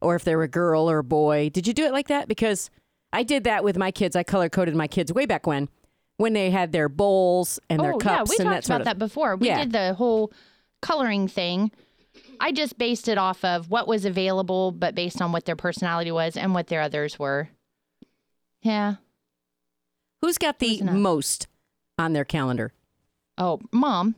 or 0.00 0.16
if 0.16 0.24
they're 0.24 0.42
a 0.42 0.48
girl 0.48 0.90
or 0.90 0.98
a 0.98 1.04
boy? 1.04 1.50
Did 1.50 1.66
you 1.66 1.72
do 1.72 1.84
it 1.84 1.92
like 1.92 2.08
that? 2.08 2.26
Because 2.28 2.70
I 3.12 3.22
did 3.22 3.44
that 3.44 3.62
with 3.62 3.76
my 3.76 3.90
kids. 3.90 4.16
I 4.16 4.22
color 4.22 4.48
coded 4.48 4.74
my 4.74 4.88
kids 4.88 5.12
way 5.12 5.26
back 5.26 5.46
when 5.46 5.68
when 6.16 6.32
they 6.32 6.50
had 6.50 6.72
their 6.72 6.88
bowls 6.88 7.58
and 7.70 7.80
their 7.80 7.94
oh, 7.94 7.98
cups 7.98 8.32
yeah, 8.32 8.44
we 8.44 8.44
and 8.44 8.54
talked 8.54 8.66
that 8.66 8.66
about 8.66 8.80
of 8.80 8.84
that 8.86 8.98
before. 8.98 9.36
We 9.36 9.46
Yeah. 9.46 9.60
did 9.60 9.72
the 9.72 9.94
whole 9.94 10.32
coloring 10.82 11.28
thing. 11.28 11.70
I 12.40 12.52
just 12.52 12.76
based 12.76 13.08
it 13.08 13.18
off 13.18 13.44
of 13.44 13.70
what 13.70 13.86
was 13.86 14.04
available, 14.04 14.72
but 14.72 14.94
based 14.94 15.22
on 15.22 15.32
what 15.32 15.44
their 15.44 15.56
personality 15.56 16.10
was 16.10 16.36
and 16.36 16.54
what 16.54 16.66
their 16.66 16.80
others 16.80 17.18
were. 17.18 17.50
Yeah. 18.62 18.96
Who's 20.20 20.38
got 20.38 20.58
the 20.58 20.82
most 20.82 21.46
on 22.00 22.12
their 22.14 22.24
calendar? 22.24 22.72
Oh, 23.38 23.60
mom, 23.72 24.16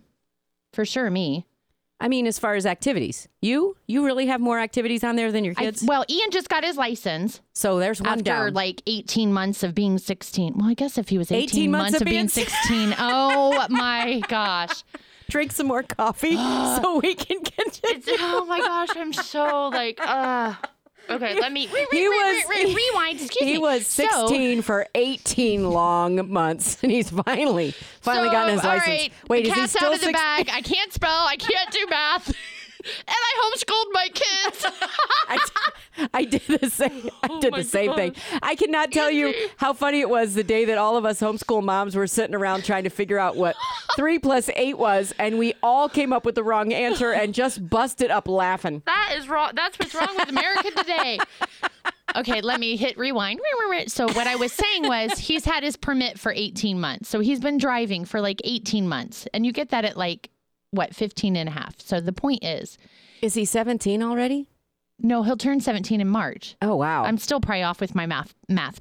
for 0.72 0.84
sure, 0.84 1.10
me. 1.10 1.44
I 2.00 2.08
mean, 2.08 2.26
as 2.26 2.36
far 2.36 2.54
as 2.56 2.66
activities, 2.66 3.28
you 3.40 3.76
you 3.86 4.04
really 4.04 4.26
have 4.26 4.40
more 4.40 4.58
activities 4.58 5.04
on 5.04 5.14
there 5.14 5.30
than 5.30 5.44
your 5.44 5.54
I- 5.56 5.62
kids. 5.66 5.84
well, 5.86 6.04
Ian 6.10 6.30
just 6.32 6.48
got 6.48 6.64
his 6.64 6.76
license 6.76 7.40
so 7.52 7.78
there's 7.78 8.00
one 8.00 8.10
after 8.10 8.22
down. 8.24 8.54
like 8.54 8.82
18 8.88 9.32
months 9.32 9.62
of 9.62 9.72
being 9.72 9.98
16. 9.98 10.54
Well, 10.56 10.68
I 10.68 10.74
guess 10.74 10.98
if 10.98 11.10
he 11.10 11.18
was 11.18 11.30
18, 11.30 11.42
18 11.44 11.70
months 11.70 12.00
of 12.00 12.04
being 12.04 12.16
being 12.16 12.28
16. 12.28 12.94
oh 12.98 13.66
my 13.70 14.20
gosh. 14.28 14.82
Drink 15.30 15.52
some 15.52 15.68
more 15.68 15.84
coffee 15.84 16.34
so 16.82 16.98
we 16.98 17.14
can 17.14 17.40
get 17.40 17.72
to 17.74 17.80
It's, 17.84 18.08
oh 18.18 18.46
my 18.46 18.58
gosh, 18.58 18.88
I'm 18.96 19.12
so 19.12 19.68
like, 19.68 19.98
uh. 20.00 20.54
Okay, 21.10 21.38
let 21.40 21.52
me 21.52 21.68
re- 21.72 21.86
He 21.90 22.06
re- 22.06 22.08
was- 22.08 22.44
re- 22.48 22.64
re- 22.66 22.74
rewind. 22.74 23.20
Excuse 23.20 23.40
me. 23.46 23.52
He 23.52 23.58
was 23.58 23.86
So- 23.86 24.04
16 24.28 24.62
for 24.62 24.86
18 24.94 25.68
long 25.70 26.30
months, 26.32 26.78
and 26.82 26.90
he's 26.92 27.10
finally 27.10 27.74
finally 28.00 28.28
so, 28.28 28.32
gotten 28.32 28.54
his 28.54 28.64
license. 28.64 28.86
right, 28.86 29.12
Wait, 29.28 29.46
is 29.46 29.52
he 29.54 29.66
still 29.66 29.88
out 29.88 29.94
of 29.94 30.00
the 30.00 30.12
bag. 30.12 30.48
I 30.52 30.60
can't 30.62 30.92
spell. 30.92 31.26
I 31.26 31.36
can't 31.36 31.70
do 31.70 31.86
math. 31.90 32.34
and 32.84 33.04
I 33.08 33.52
homeschooled 33.54 33.92
my 33.92 34.08
kids. 34.12 34.66
I, 35.28 35.38
I 36.14 36.24
did 36.24 36.42
the 36.60 36.70
same. 36.70 37.10
I 37.22 37.28
oh 37.30 37.40
did 37.40 37.54
Oh 37.54 37.56
the 37.58 37.64
same 37.64 37.94
thing. 37.94 38.14
I 38.42 38.54
cannot 38.54 38.92
tell 38.92 39.10
you 39.10 39.34
how 39.56 39.72
funny 39.72 40.00
it 40.00 40.08
was 40.08 40.34
the 40.34 40.44
day 40.44 40.64
that 40.66 40.78
all 40.78 40.96
of 40.96 41.04
us 41.04 41.20
homeschool 41.20 41.62
moms 41.62 41.94
were 41.96 42.06
sitting 42.06 42.34
around 42.34 42.64
trying 42.64 42.84
to 42.84 42.90
figure 42.90 43.18
out 43.18 43.36
what 43.36 43.56
three 43.96 44.18
plus 44.18 44.50
eight 44.56 44.78
was, 44.78 45.14
and 45.18 45.38
we 45.38 45.54
all 45.62 45.88
came 45.88 46.12
up 46.12 46.24
with 46.24 46.34
the 46.34 46.44
wrong 46.44 46.72
answer 46.72 47.12
and 47.12 47.34
just 47.34 47.68
busted 47.68 48.10
up 48.10 48.28
laughing. 48.28 48.82
that 48.86 49.14
is 49.16 49.28
wrong. 49.28 49.52
That's 49.54 49.78
what's 49.78 49.94
wrong 49.94 50.14
with 50.16 50.28
America 50.28 50.70
today. 50.76 51.18
Okay, 52.14 52.40
let 52.42 52.60
me 52.60 52.76
hit 52.76 52.98
rewind. 52.98 53.40
So 53.86 54.06
what 54.06 54.26
I 54.26 54.36
was 54.36 54.52
saying 54.52 54.86
was 54.86 55.18
he's 55.18 55.44
had 55.44 55.62
his 55.62 55.76
permit 55.76 56.18
for 56.18 56.32
18 56.32 56.78
months. 56.78 57.08
So 57.08 57.20
he's 57.20 57.40
been 57.40 57.58
driving 57.58 58.04
for 58.04 58.20
like 58.20 58.40
18 58.44 58.88
months. 58.88 59.26
And 59.32 59.46
you 59.46 59.52
get 59.52 59.70
that 59.70 59.84
at 59.84 59.96
like 59.96 60.28
what, 60.72 60.94
15 60.94 61.36
and 61.36 61.48
a 61.48 61.52
half. 61.52 61.80
So 61.80 62.00
the 62.00 62.12
point 62.12 62.42
is, 62.44 62.76
Is 63.22 63.34
he 63.34 63.44
17 63.44 64.02
already? 64.02 64.48
no, 64.98 65.22
he'll 65.22 65.36
turn 65.36 65.60
17 65.60 66.00
in 66.00 66.08
March. 66.08 66.56
Oh 66.60 66.76
wow! 66.76 67.04
I'm 67.04 67.18
still 67.18 67.40
probably 67.40 67.62
off 67.62 67.80
with 67.80 67.94
my 67.94 68.06
math 68.06 68.34
math 68.48 68.80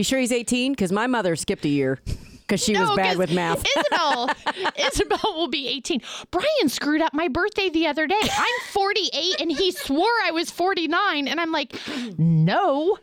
you 0.00 0.04
sure 0.04 0.18
he's 0.18 0.32
18? 0.32 0.72
Because 0.72 0.92
my 0.92 1.06
mother 1.06 1.36
skipped 1.36 1.62
a 1.66 1.68
year. 1.68 1.98
because 2.40 2.64
she 2.64 2.72
was 2.72 2.96
bad 2.96 3.18
with 3.18 3.34
math. 3.34 3.62
Isabel, 3.76 4.30
Isabel 4.78 5.34
will 5.36 5.48
be 5.48 5.68
18. 5.68 6.00
Brian 6.30 6.68
screwed 6.68 7.02
up 7.02 7.12
my 7.12 7.28
birthday 7.28 7.68
the 7.68 7.86
other 7.86 8.06
day. 8.06 8.18
I'm 8.22 8.60
48 8.72 9.40
and 9.42 9.52
he 9.52 9.72
swore 9.72 10.08
I 10.24 10.30
was 10.30 10.50
49. 10.50 11.28
And 11.28 11.38
I'm 11.38 11.52
like, 11.52 11.76
no, 12.16 12.96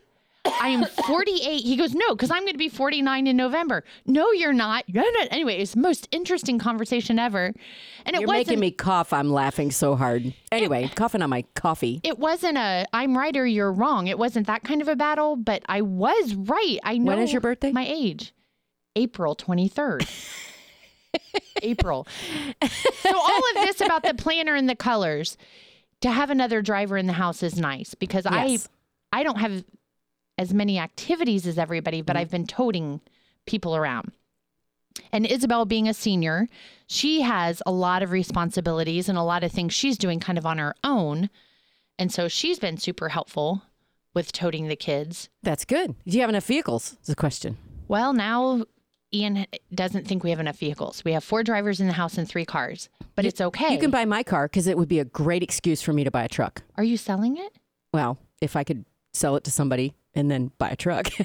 I 0.60 0.68
am 0.68 0.84
48. 1.06 1.60
He 1.64 1.76
goes, 1.76 1.94
no, 1.94 2.14
because 2.14 2.30
I'm 2.30 2.42
going 2.42 2.52
to 2.54 2.58
be 2.58 2.68
49 2.68 3.26
in 3.26 3.36
November. 3.36 3.84
No, 4.06 4.30
you're 4.32 4.52
not. 4.52 4.84
No, 4.88 5.02
no. 5.02 5.20
Anyway, 5.30 5.58
it's 5.58 5.74
the 5.74 5.80
most 5.80 6.08
interesting 6.10 6.58
conversation 6.58 7.18
ever. 7.18 7.52
And 8.06 8.16
it 8.16 8.20
You're 8.20 8.26
wasn't. 8.28 8.48
making 8.48 8.60
me 8.60 8.70
cough. 8.70 9.12
I'm 9.12 9.30
laughing 9.30 9.70
so 9.70 9.94
hard. 9.96 10.32
Anyway, 10.52 10.90
coughing 10.94 11.22
on 11.22 11.30
my 11.30 11.42
coffee. 11.54 12.00
it 12.04 12.18
wasn't 12.18 12.58
a 12.58 12.86
I'm 12.92 13.16
right 13.16 13.36
or 13.36 13.46
you're 13.46 13.72
wrong. 13.72 14.06
It 14.06 14.18
wasn't 14.18 14.46
that 14.46 14.64
kind 14.64 14.80
of 14.82 14.88
a 14.88 14.96
battle, 14.96 15.36
but 15.36 15.62
I 15.68 15.82
was 15.82 16.34
right. 16.34 16.78
I 16.84 16.98
know 16.98 17.12
When 17.14 17.18
is 17.20 17.32
your 17.32 17.40
birthday? 17.40 17.72
My 17.72 17.86
age. 17.86 18.32
April 18.96 19.36
23rd. 19.36 20.08
April. 21.62 22.06
So 23.02 23.16
all 23.16 23.42
of 23.50 23.54
this 23.66 23.80
about 23.80 24.02
the 24.02 24.14
planner 24.14 24.54
and 24.54 24.68
the 24.68 24.76
colors. 24.76 25.36
To 26.02 26.10
have 26.12 26.30
another 26.30 26.62
driver 26.62 26.96
in 26.96 27.08
the 27.08 27.12
house 27.12 27.42
is 27.42 27.58
nice 27.58 27.94
because 27.94 28.24
Yes. 28.30 28.68
I 29.12 29.20
I 29.20 29.22
don't 29.24 29.38
have 29.38 29.64
as 30.38 30.54
many 30.54 30.78
activities 30.78 31.46
as 31.46 31.58
everybody, 31.58 32.00
but 32.00 32.14
mm-hmm. 32.14 32.20
I've 32.20 32.30
been 32.30 32.46
toting 32.46 33.00
people 33.46 33.76
around. 33.76 34.12
And 35.12 35.26
Isabel 35.26 35.64
being 35.64 35.88
a 35.88 35.94
senior, 35.94 36.48
she 36.86 37.22
has 37.22 37.62
a 37.66 37.72
lot 37.72 38.02
of 38.02 38.10
responsibilities 38.10 39.08
and 39.08 39.18
a 39.18 39.22
lot 39.22 39.44
of 39.44 39.52
things 39.52 39.74
she's 39.74 39.98
doing 39.98 40.20
kind 40.20 40.38
of 40.38 40.46
on 40.46 40.58
her 40.58 40.74
own. 40.84 41.30
And 41.98 42.12
so 42.12 42.28
she's 42.28 42.58
been 42.58 42.78
super 42.78 43.08
helpful 43.10 43.62
with 44.14 44.32
toting 44.32 44.68
the 44.68 44.76
kids. 44.76 45.28
That's 45.42 45.64
good. 45.64 45.94
Do 46.06 46.16
you 46.16 46.20
have 46.20 46.30
enough 46.30 46.46
vehicles? 46.46 46.96
Is 47.00 47.08
the 47.08 47.14
question. 47.14 47.56
Well, 47.86 48.12
now 48.12 48.64
Ian 49.12 49.46
doesn't 49.74 50.06
think 50.06 50.22
we 50.22 50.30
have 50.30 50.40
enough 50.40 50.58
vehicles. 50.58 51.04
We 51.04 51.12
have 51.12 51.24
four 51.24 51.42
drivers 51.42 51.80
in 51.80 51.86
the 51.86 51.92
house 51.94 52.18
and 52.18 52.28
three 52.28 52.44
cars, 52.44 52.88
but 53.14 53.24
it's 53.24 53.40
okay. 53.40 53.72
You 53.72 53.78
can 53.78 53.90
buy 53.90 54.04
my 54.04 54.22
car 54.22 54.46
because 54.46 54.66
it 54.66 54.76
would 54.76 54.88
be 54.88 54.98
a 54.98 55.04
great 55.04 55.42
excuse 55.42 55.80
for 55.80 55.92
me 55.92 56.04
to 56.04 56.10
buy 56.10 56.24
a 56.24 56.28
truck. 56.28 56.62
Are 56.76 56.84
you 56.84 56.96
selling 56.96 57.36
it? 57.36 57.52
Well, 57.92 58.18
if 58.40 58.56
I 58.56 58.64
could 58.64 58.84
sell 59.12 59.36
it 59.36 59.44
to 59.44 59.50
somebody 59.50 59.94
and 60.18 60.30
then 60.30 60.50
buy 60.58 60.70
a 60.70 60.76
truck. 60.76 61.08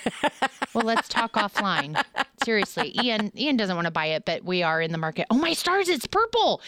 Well, 0.73 0.85
let's 0.85 1.07
talk 1.07 1.33
offline. 1.33 2.03
Seriously, 2.43 3.00
Ian. 3.00 3.31
Ian 3.38 3.57
doesn't 3.57 3.75
want 3.75 3.85
to 3.85 3.91
buy 3.91 4.07
it, 4.07 4.25
but 4.25 4.43
we 4.43 4.63
are 4.63 4.81
in 4.81 4.91
the 4.91 4.97
market. 4.97 5.27
Oh 5.29 5.38
my 5.38 5.53
stars! 5.53 5.88
It's 5.88 6.07
purple. 6.07 6.62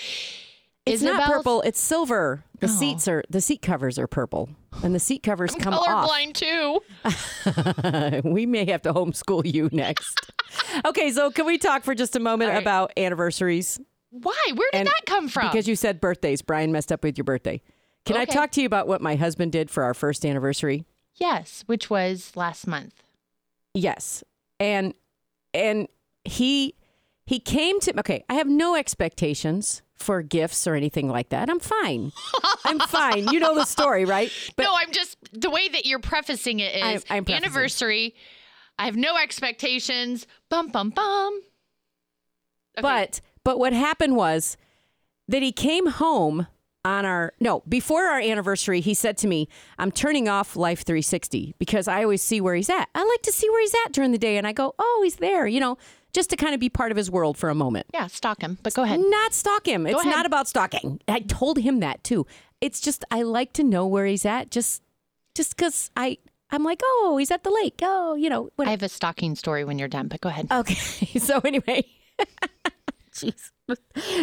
it's 0.86 1.02
not 1.02 1.24
purple. 1.24 1.64
It's 1.64 1.80
silver. 1.80 2.44
The 2.60 2.68
Oh. 2.68 2.70
seats 2.70 3.08
are 3.08 3.24
the 3.32 3.42
seat 3.42 3.64
covers 3.64 3.98
are 3.98 4.06
purple, 4.06 4.50
and 4.84 4.94
the 4.94 5.00
seat 5.00 5.24
covers 5.24 5.56
come 5.56 5.74
off. 5.74 5.88
Colorblind 6.08 6.34
too. 6.36 8.22
we 8.30 8.46
may 8.46 8.66
have 8.70 8.84
to 8.84 8.94
homeschool 8.94 9.52
you 9.52 9.70
next. 9.72 10.32
okay, 10.86 11.12
so 11.12 11.32
can 11.32 11.48
we 11.48 11.58
talk 11.58 11.84
for 11.84 11.96
just 11.96 12.16
a 12.16 12.20
moment 12.20 12.52
right. 12.52 12.62
about 12.62 12.94
anniversaries? 12.98 13.80
Why? 14.12 14.36
Where 14.54 14.70
did 14.72 14.82
And 14.82 14.88
that 14.88 15.02
come 15.08 15.30
from? 15.30 15.48
Because 15.48 15.68
you 15.68 15.76
said 15.76 16.00
birthdays. 16.00 16.44
Brian 16.44 16.72
messed 16.72 16.92
up 16.92 17.04
with 17.04 17.18
your 17.18 17.26
birthday. 17.26 17.64
Can 18.06 18.18
I 18.18 18.26
talk 18.26 18.52
to 18.52 18.62
you 18.62 18.68
about 18.68 18.88
what 18.88 19.02
my 19.02 19.16
husband 19.16 19.52
did 19.52 19.72
for 19.72 19.82
our 19.84 19.96
first 19.96 20.24
anniversary? 20.28 20.86
Yes, 21.16 21.64
which 21.68 21.90
was 21.90 22.32
last 22.36 22.68
month. 22.68 23.04
Yes. 23.74 24.24
And 24.60 24.94
and 25.54 25.88
he 26.24 26.76
he 27.26 27.40
came 27.40 27.80
to 27.82 28.00
okay, 28.00 28.24
I 28.30 28.36
have 28.36 28.48
no 28.48 28.76
expectations 28.76 29.82
for 29.96 30.22
gifts 30.22 30.68
or 30.68 30.76
anything 30.76 31.08
like 31.10 31.30
that. 31.30 31.50
I'm 31.50 31.60
fine. 31.60 32.12
I'm 32.66 32.80
fine. 32.80 33.28
You 33.30 33.40
know 33.40 33.56
the 33.56 33.66
story, 33.66 34.06
right? 34.06 34.32
But 34.56 34.64
no, 34.64 34.74
I'm 34.78 34.92
just 34.92 35.18
the 35.34 35.50
way 35.50 35.68
that 35.70 35.86
you're 35.86 36.00
prefacing 36.00 36.60
it 36.60 36.76
is 36.76 36.84
I'm- 36.84 37.02
I'm 37.10 37.26
prefacing. 37.26 37.46
anniversary. 37.46 38.16
I 38.78 38.86
have 38.86 38.98
no 38.98 39.16
expectations. 39.18 40.28
Bum 40.50 40.68
bum 40.68 40.90
bum. 40.90 41.42
Okay. 42.78 42.82
But 42.82 43.22
but 43.44 43.58
what 43.58 43.74
happened 43.74 44.16
was 44.18 44.58
that 45.28 45.42
he 45.42 45.52
came 45.54 45.88
home 45.88 46.48
on 46.86 47.04
our 47.06 47.34
no 47.42 47.64
before 47.68 48.06
our 48.06 48.20
anniversary. 48.20 48.80
He 48.80 48.94
said 48.94 49.18
to 49.18 49.28
me, 49.28 49.50
"I'm 49.78 49.92
turning 49.92 50.30
off 50.30 50.56
Life 50.56 50.86
360 50.86 51.56
because 51.60 51.88
I 51.90 52.04
always 52.04 52.22
see 52.22 52.40
where 52.40 52.56
he's 52.56 52.70
at. 52.70 52.88
I 52.96 53.04
like 53.04 53.22
to 53.24 53.32
see 53.34 53.50
where 53.50 53.62
he's 53.62 53.76
at 53.86 53.92
during 53.92 54.12
the 54.14 54.18
day." 54.18 54.38
And 54.38 54.48
I 54.48 54.54
go, 54.54 54.74
"Oh, 54.80 55.02
he's 55.04 55.18
there," 55.18 55.48
you 55.48 55.60
know, 55.60 55.78
just 56.14 56.30
to 56.30 56.38
kind 56.38 56.54
of 56.54 56.60
be 56.62 56.70
part 56.70 56.92
of 56.92 56.98
his 56.98 57.12
world 57.12 57.38
for 57.38 57.50
a 57.50 57.56
moment. 57.56 57.88
yeah, 57.94 58.08
stalk 58.08 58.42
him. 58.42 58.58
But 58.64 58.74
go 58.74 58.84
ahead. 58.84 59.02
Not 59.02 59.34
stalk 59.34 59.68
him. 59.68 59.86
It's 59.86 60.06
not 60.06 60.26
about 60.26 60.48
stalking. 60.48 61.02
I 61.08 61.20
told 61.20 61.58
him 61.60 61.80
that 61.82 62.04
too. 62.04 62.26
It's 62.62 62.80
just 62.80 63.04
I 63.12 63.24
like 63.24 63.52
to 63.54 63.64
know 63.64 63.86
where 63.86 64.06
he's 64.06 64.24
at. 64.26 64.52
Just 64.52 64.82
just 65.34 65.58
because 65.58 65.92
I 65.98 66.20
I'm 66.52 66.64
like, 66.64 66.82
oh, 66.84 67.18
he's 67.20 67.32
at 67.32 67.44
the 67.44 67.50
lake. 67.50 67.80
Oh, 67.82 68.14
you 68.14 68.30
know. 68.30 68.50
I 68.60 68.70
have 68.70 68.84
a 68.84 68.88
stalking 68.90 69.36
story 69.36 69.66
when 69.66 69.80
you're 69.80 69.88
done. 69.90 70.08
But 70.08 70.22
go 70.22 70.30
ahead. 70.30 70.48
okay. 70.52 70.76
So 71.20 71.40
anyway, 71.44 71.84
jeez. 73.12 73.52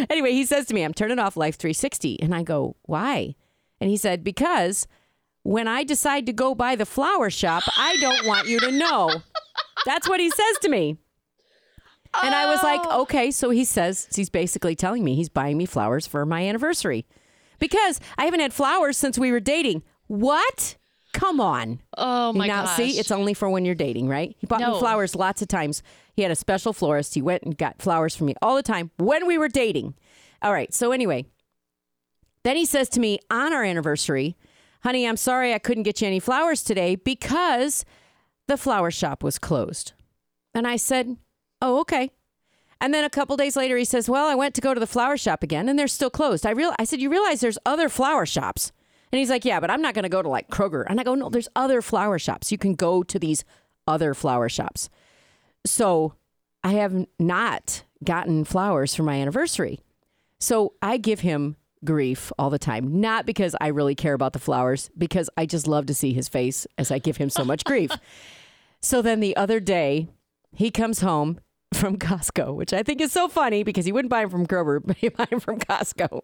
Anyway, 0.09 0.31
he 0.31 0.45
says 0.45 0.65
to 0.67 0.73
me, 0.73 0.83
I'm 0.83 0.93
turning 0.93 1.19
off 1.19 1.35
Life 1.37 1.57
360, 1.57 2.21
and 2.21 2.33
I 2.33 2.43
go, 2.43 2.75
why? 2.83 3.35
And 3.81 3.89
he 3.89 3.97
said, 3.97 4.23
because 4.23 4.87
when 5.43 5.67
I 5.67 5.83
decide 5.83 6.25
to 6.27 6.33
go 6.33 6.55
by 6.55 6.75
the 6.75 6.85
flower 6.85 7.29
shop, 7.29 7.63
I 7.77 7.97
don't 7.97 8.25
want 8.25 8.47
you 8.47 8.59
to 8.59 8.71
know. 8.71 9.09
That's 9.85 10.07
what 10.07 10.19
he 10.19 10.29
says 10.29 10.57
to 10.61 10.69
me. 10.69 10.97
And 12.21 12.33
I 12.35 12.45
was 12.45 12.61
like, 12.63 12.81
Oh. 12.85 13.01
okay. 13.03 13.31
So 13.31 13.49
he 13.49 13.65
says, 13.65 14.07
he's 14.15 14.29
basically 14.29 14.75
telling 14.75 15.03
me 15.03 15.15
he's 15.15 15.29
buying 15.29 15.57
me 15.57 15.65
flowers 15.65 16.05
for 16.05 16.25
my 16.25 16.47
anniversary 16.47 17.05
because 17.59 17.99
I 18.17 18.25
haven't 18.25 18.39
had 18.39 18.53
flowers 18.53 18.97
since 18.97 19.17
we 19.17 19.31
were 19.31 19.39
dating. 19.39 19.83
What? 20.07 20.77
Come 21.13 21.39
on. 21.39 21.79
Oh 21.97 22.33
my 22.33 22.47
now, 22.47 22.65
gosh. 22.65 22.75
see, 22.75 22.99
it's 22.99 23.11
only 23.11 23.33
for 23.33 23.49
when 23.49 23.65
you're 23.65 23.75
dating, 23.75 24.07
right? 24.07 24.35
He 24.39 24.47
bought 24.47 24.61
me 24.61 24.79
flowers 24.79 25.15
lots 25.15 25.41
of 25.41 25.47
times. 25.47 25.83
He 26.15 26.23
had 26.23 26.31
a 26.31 26.35
special 26.35 26.73
florist. 26.73 27.13
He 27.13 27.21
went 27.21 27.43
and 27.43 27.57
got 27.57 27.81
flowers 27.81 28.15
for 28.15 28.23
me 28.23 28.35
all 28.41 28.55
the 28.55 28.63
time 28.63 28.91
when 28.97 29.25
we 29.27 29.37
were 29.37 29.47
dating. 29.47 29.93
All 30.41 30.51
right. 30.51 30.73
So, 30.73 30.91
anyway, 30.91 31.25
then 32.43 32.55
he 32.57 32.65
says 32.65 32.89
to 32.89 32.99
me 32.99 33.19
on 33.31 33.53
our 33.53 33.63
anniversary, 33.63 34.35
honey, 34.81 35.07
I'm 35.07 35.17
sorry 35.17 35.53
I 35.53 35.59
couldn't 35.59 35.83
get 35.83 36.01
you 36.01 36.07
any 36.07 36.19
flowers 36.19 36.63
today 36.63 36.95
because 36.95 37.85
the 38.47 38.57
flower 38.57 38.91
shop 38.91 39.23
was 39.23 39.39
closed. 39.39 39.93
And 40.53 40.67
I 40.67 40.75
said, 40.75 41.15
oh, 41.61 41.79
okay. 41.81 42.11
And 42.81 42.93
then 42.93 43.05
a 43.05 43.09
couple 43.09 43.37
days 43.37 43.55
later, 43.55 43.77
he 43.77 43.85
says, 43.85 44.09
well, 44.09 44.27
I 44.27 44.35
went 44.35 44.55
to 44.55 44.61
go 44.61 44.73
to 44.73 44.79
the 44.79 44.85
flower 44.87 45.15
shop 45.15 45.41
again 45.41 45.69
and 45.69 45.79
they're 45.79 45.87
still 45.87 46.09
closed. 46.09 46.45
I 46.45 46.51
real 46.51 46.75
I 46.77 46.83
said, 46.83 46.99
you 46.99 47.09
realize 47.09 47.39
there's 47.39 47.57
other 47.65 47.87
flower 47.87 48.25
shops. 48.25 48.73
And 49.13 49.19
he's 49.19 49.29
like, 49.29 49.45
yeah, 49.45 49.59
but 49.59 49.69
I'm 49.69 49.83
not 49.83 49.93
going 49.93 50.03
to 50.03 50.09
go 50.09 50.23
to 50.23 50.27
like 50.27 50.49
Kroger. 50.49 50.85
And 50.89 50.99
I 50.99 51.03
go, 51.03 51.13
no, 51.13 51.29
there's 51.29 51.47
other 51.55 51.83
flower 51.83 52.17
shops. 52.17 52.51
You 52.51 52.57
can 52.57 52.73
go 52.73 53.03
to 53.03 53.19
these 53.19 53.45
other 53.85 54.15
flower 54.15 54.49
shops. 54.49 54.89
So 55.67 56.15
I 56.63 56.73
have 56.73 57.05
not 57.19 57.83
gotten 58.03 58.43
flowers 58.43 58.95
for 58.95 59.03
my 59.03 59.21
anniversary. 59.21 59.81
So 60.39 60.73
I 60.81 60.97
give 60.97 61.19
him 61.19 61.57
grief 61.85 62.31
all 62.39 62.49
the 62.49 62.57
time, 62.57 63.01
not 63.01 63.27
because 63.27 63.55
I 63.61 63.67
really 63.67 63.93
care 63.93 64.15
about 64.15 64.33
the 64.33 64.39
flowers, 64.39 64.89
because 64.97 65.29
I 65.37 65.45
just 65.45 65.67
love 65.67 65.85
to 65.85 65.93
see 65.93 66.13
his 66.13 66.27
face 66.27 66.65
as 66.79 66.89
I 66.89 66.97
give 66.97 67.17
him 67.17 67.29
so 67.29 67.45
much 67.45 67.63
grief. 67.63 67.91
So 68.85 69.01
then 69.01 69.21
the 69.21 69.37
other 69.37 69.61
day, 69.61 70.09
he 70.53 70.69
comes 70.69 70.99
home 70.99 71.39
from 71.73 71.97
Costco, 71.97 72.53
which 72.53 72.73
I 72.73 72.83
think 72.83 72.99
is 72.99 73.13
so 73.13 73.29
funny 73.29 73.63
because 73.63 73.85
he 73.85 73.93
wouldn't 73.93 74.09
buy 74.09 74.19
them 74.19 74.29
from 74.29 74.45
Kroger, 74.45 74.81
but 74.85 74.97
he 74.97 75.07
buy 75.07 75.23
them 75.23 75.39
from 75.39 75.57
Costco. 75.57 76.19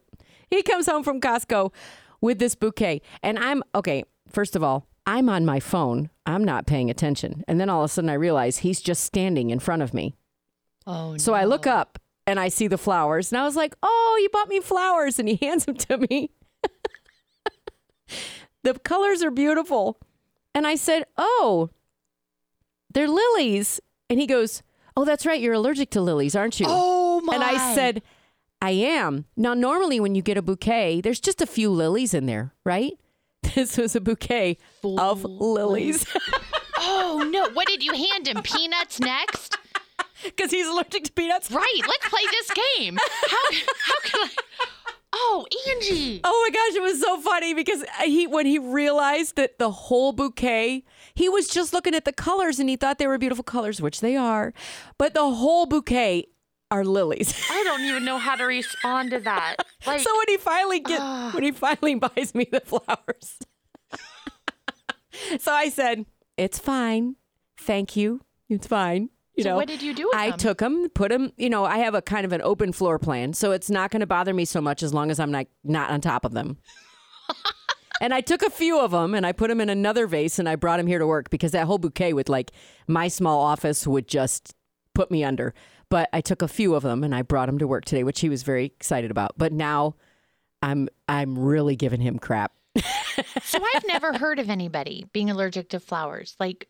He 0.50 0.62
comes 0.62 0.86
home 0.86 1.06
from 1.06 1.22
Costco 1.22 1.72
with 2.22 2.40
this 2.40 2.56
bouquet. 2.56 3.02
And 3.24 3.38
I'm 3.40 3.64
okay, 3.76 4.04
first 4.30 4.56
of 4.56 4.64
all, 4.64 4.88
I'm 5.06 5.30
on 5.30 5.46
my 5.46 5.60
phone. 5.60 6.10
I'm 6.26 6.44
not 6.44 6.68
paying 6.68 6.90
attention. 6.90 7.44
And 7.48 7.60
then 7.60 7.70
all 7.70 7.82
of 7.84 7.86
a 7.90 7.94
sudden 7.94 8.10
I 8.10 8.14
realize 8.14 8.60
he's 8.60 8.82
just 8.82 9.04
standing 9.04 9.50
in 9.50 9.60
front 9.60 9.82
of 9.82 9.94
me. 9.94 10.16
oh, 10.86 11.18
So 11.18 11.34
I 11.34 11.46
look 11.46 11.66
up 11.66 11.98
and 12.28 12.40
I 12.40 12.50
see 12.50 12.68
the 12.68 12.78
flowers 12.78 13.32
and 13.32 13.40
I 13.42 13.44
was 13.44 13.56
like, 13.56 13.74
"Oh, 13.82 14.20
you 14.22 14.30
bought 14.30 14.50
me 14.50 14.60
flowers." 14.60 15.18
And 15.18 15.28
he 15.28 15.36
hands 15.42 15.66
them 15.66 15.76
to 15.76 15.98
me. 15.98 16.30
the 18.64 18.74
colors 18.80 19.24
are 19.24 19.32
beautiful. 19.32 20.00
And 20.54 20.68
I 20.68 20.76
said, 20.76 21.06
"Oh, 21.18 21.70
they're 22.94 23.08
lilies." 23.08 23.80
And 24.10 24.20
he 24.20 24.28
goes, 24.28 24.62
"Oh, 24.98 25.06
that's 25.06 25.26
right. 25.26 25.40
You're 25.42 25.54
allergic 25.54 25.90
to 25.92 26.02
lilies, 26.02 26.36
aren't 26.36 26.60
you?" 26.60 26.66
Oh 26.70 27.22
my. 27.22 27.36
And 27.36 27.44
I 27.44 27.74
said, 27.76 28.02
I 28.62 28.72
am. 28.72 29.26
Now, 29.38 29.54
normally 29.54 30.00
when 30.00 30.16
you 30.16 30.22
get 30.22 30.38
a 30.38 30.42
bouquet, 30.42 31.02
there's 31.02 31.20
just 31.20 31.42
a 31.42 31.46
few 31.48 31.70
lilies 31.70 32.14
in 32.14 32.26
there, 32.26 32.54
right? 32.66 32.94
This 33.56 33.78
was 33.78 33.96
a 33.96 34.02
bouquet 34.02 34.58
of 34.84 35.24
lilies 35.24 36.06
oh 36.78 37.28
no. 37.32 37.50
What 37.52 37.68
did 37.68 37.82
you 37.82 37.94
hand 37.94 38.28
him? 38.28 38.44
Peanuts 38.44 39.00
next? 39.00 39.58
because 40.24 40.52
he's 40.52 40.68
allergic 40.68 41.06
to 41.06 41.12
peanuts. 41.14 41.52
Right. 41.52 41.82
Let's 41.88 42.10
play 42.10 42.22
this 42.32 42.52
game. 42.52 42.98
How 42.98 43.44
how 43.84 44.00
can 44.04 44.20
I? 44.24 44.30
Oh, 45.12 45.46
Angie. 45.70 46.22
Oh 46.24 46.48
my 46.48 46.54
gosh, 46.54 46.78
it 46.78 46.82
was 46.82 47.02
so 47.02 47.20
funny 47.20 47.54
because 47.54 47.84
he 48.04 48.28
when 48.28 48.46
he 48.46 48.60
realized 48.60 49.36
that 49.38 49.58
the 49.58 49.72
whole 49.72 50.12
bouquet, 50.12 50.84
he 51.16 51.30
was 51.30 51.48
just 51.48 51.74
looking 51.74 51.96
at 51.96 52.06
the 52.06 52.14
colors 52.14 52.60
and 52.60 52.70
he 52.70 52.76
thought 52.76 53.00
they 53.00 53.08
were 53.08 53.18
beautiful 53.18 53.44
colors, 53.44 53.82
which 53.82 54.02
they 54.02 54.16
are, 54.16 54.54
but 54.98 55.14
the 55.14 55.30
whole 55.32 55.66
bouquet 55.66 56.28
are 56.72 56.86
lilies. 56.86 57.34
I 57.52 57.64
don't 57.64 57.82
even 57.82 58.06
know 58.06 58.18
how 58.18 58.36
to 58.36 58.44
respond 58.46 59.12
to 59.12 59.20
that. 59.22 59.56
Like, 59.88 60.02
so 60.02 60.14
when 60.18 60.26
he 60.28 60.36
finally 60.38 60.82
get 60.82 61.00
Ah. 61.00 61.32
when 61.34 61.42
he 61.44 61.52
finally 61.52 61.96
buys 61.96 62.36
me 62.36 62.46
the 62.52 62.60
flowers. 62.60 63.38
so 65.40 65.54
I 65.54 65.70
said, 65.70 66.06
"It's 66.38 66.60
fine. 66.60 67.16
Thank 67.58 67.96
you. 67.96 68.22
It's 68.50 68.68
fine." 68.68 69.10
You 69.36 69.44
So 69.44 69.50
know, 69.52 69.56
what 69.56 69.68
did 69.70 69.82
you 69.82 69.94
do 69.94 70.08
with 70.08 70.16
I 70.18 70.32
them? 70.32 70.40
took 70.40 70.58
them, 70.58 70.90
put 70.90 71.10
them. 71.12 71.32
You 71.38 71.50
know, 71.50 71.64
I 71.64 71.78
have 71.78 71.96
a 71.96 72.02
kind 72.02 72.26
of 72.26 72.34
an 72.34 72.42
open 72.42 72.74
floor 72.74 73.00
plan, 73.00 73.32
so 73.34 73.52
it's 73.54 73.70
not 73.70 73.90
going 73.90 74.02
to 74.02 74.06
bother 74.06 74.34
me 74.34 74.44
so 74.44 74.60
much 74.60 74.84
as 74.84 74.94
long 74.94 75.10
as 75.12 75.20
I'm 75.20 75.32
not 75.32 75.48
not 75.64 75.92
on 75.92 76.02
top 76.02 76.26
of 76.26 76.34
them. 76.34 76.58
and 78.02 78.14
I 78.14 78.20
took 78.20 78.42
a 78.42 78.50
few 78.50 78.80
of 78.80 78.92
them 78.92 79.16
and 79.16 79.26
I 79.26 79.32
put 79.32 79.48
them 79.48 79.62
in 79.62 79.70
another 79.70 80.08
vase 80.08 80.40
and 80.40 80.50
I 80.50 80.56
brought 80.58 80.78
them 80.78 80.88
here 80.88 81.00
to 81.00 81.08
work 81.08 81.30
because 81.30 81.52
that 81.54 81.68
whole 81.68 81.78
bouquet 81.78 82.12
with 82.12 82.28
like 82.28 82.52
my 82.88 83.08
small 83.08 83.40
office 83.40 83.88
would 83.88 84.08
just 84.10 84.56
put 84.94 85.10
me 85.10 85.24
under. 85.24 85.54
But 85.90 86.10
I 86.14 86.22
took 86.22 86.42
a 86.42 86.48
few 86.48 86.76
of 86.76 86.84
them 86.84 87.04
and 87.04 87.16
I 87.16 87.22
brought 87.24 87.48
them 87.48 87.58
to 87.60 87.68
work 87.68 87.86
today, 87.86 88.04
which 88.04 88.20
he 88.20 88.30
was 88.30 88.44
very 88.44 88.66
excited 88.66 89.10
about. 89.12 89.38
But 89.38 89.52
now 89.52 89.96
I'm 90.62 90.88
I'm 91.08 91.38
really 91.38 91.76
giving 91.76 92.02
him 92.02 92.20
crap. 92.20 92.54
So 93.44 93.60
I've 93.76 93.86
never 93.88 94.14
heard 94.18 94.40
of 94.40 94.50
anybody 94.50 95.06
being 95.14 95.30
allergic 95.30 95.70
to 95.70 95.80
flowers. 95.80 96.36
Like, 96.40 96.68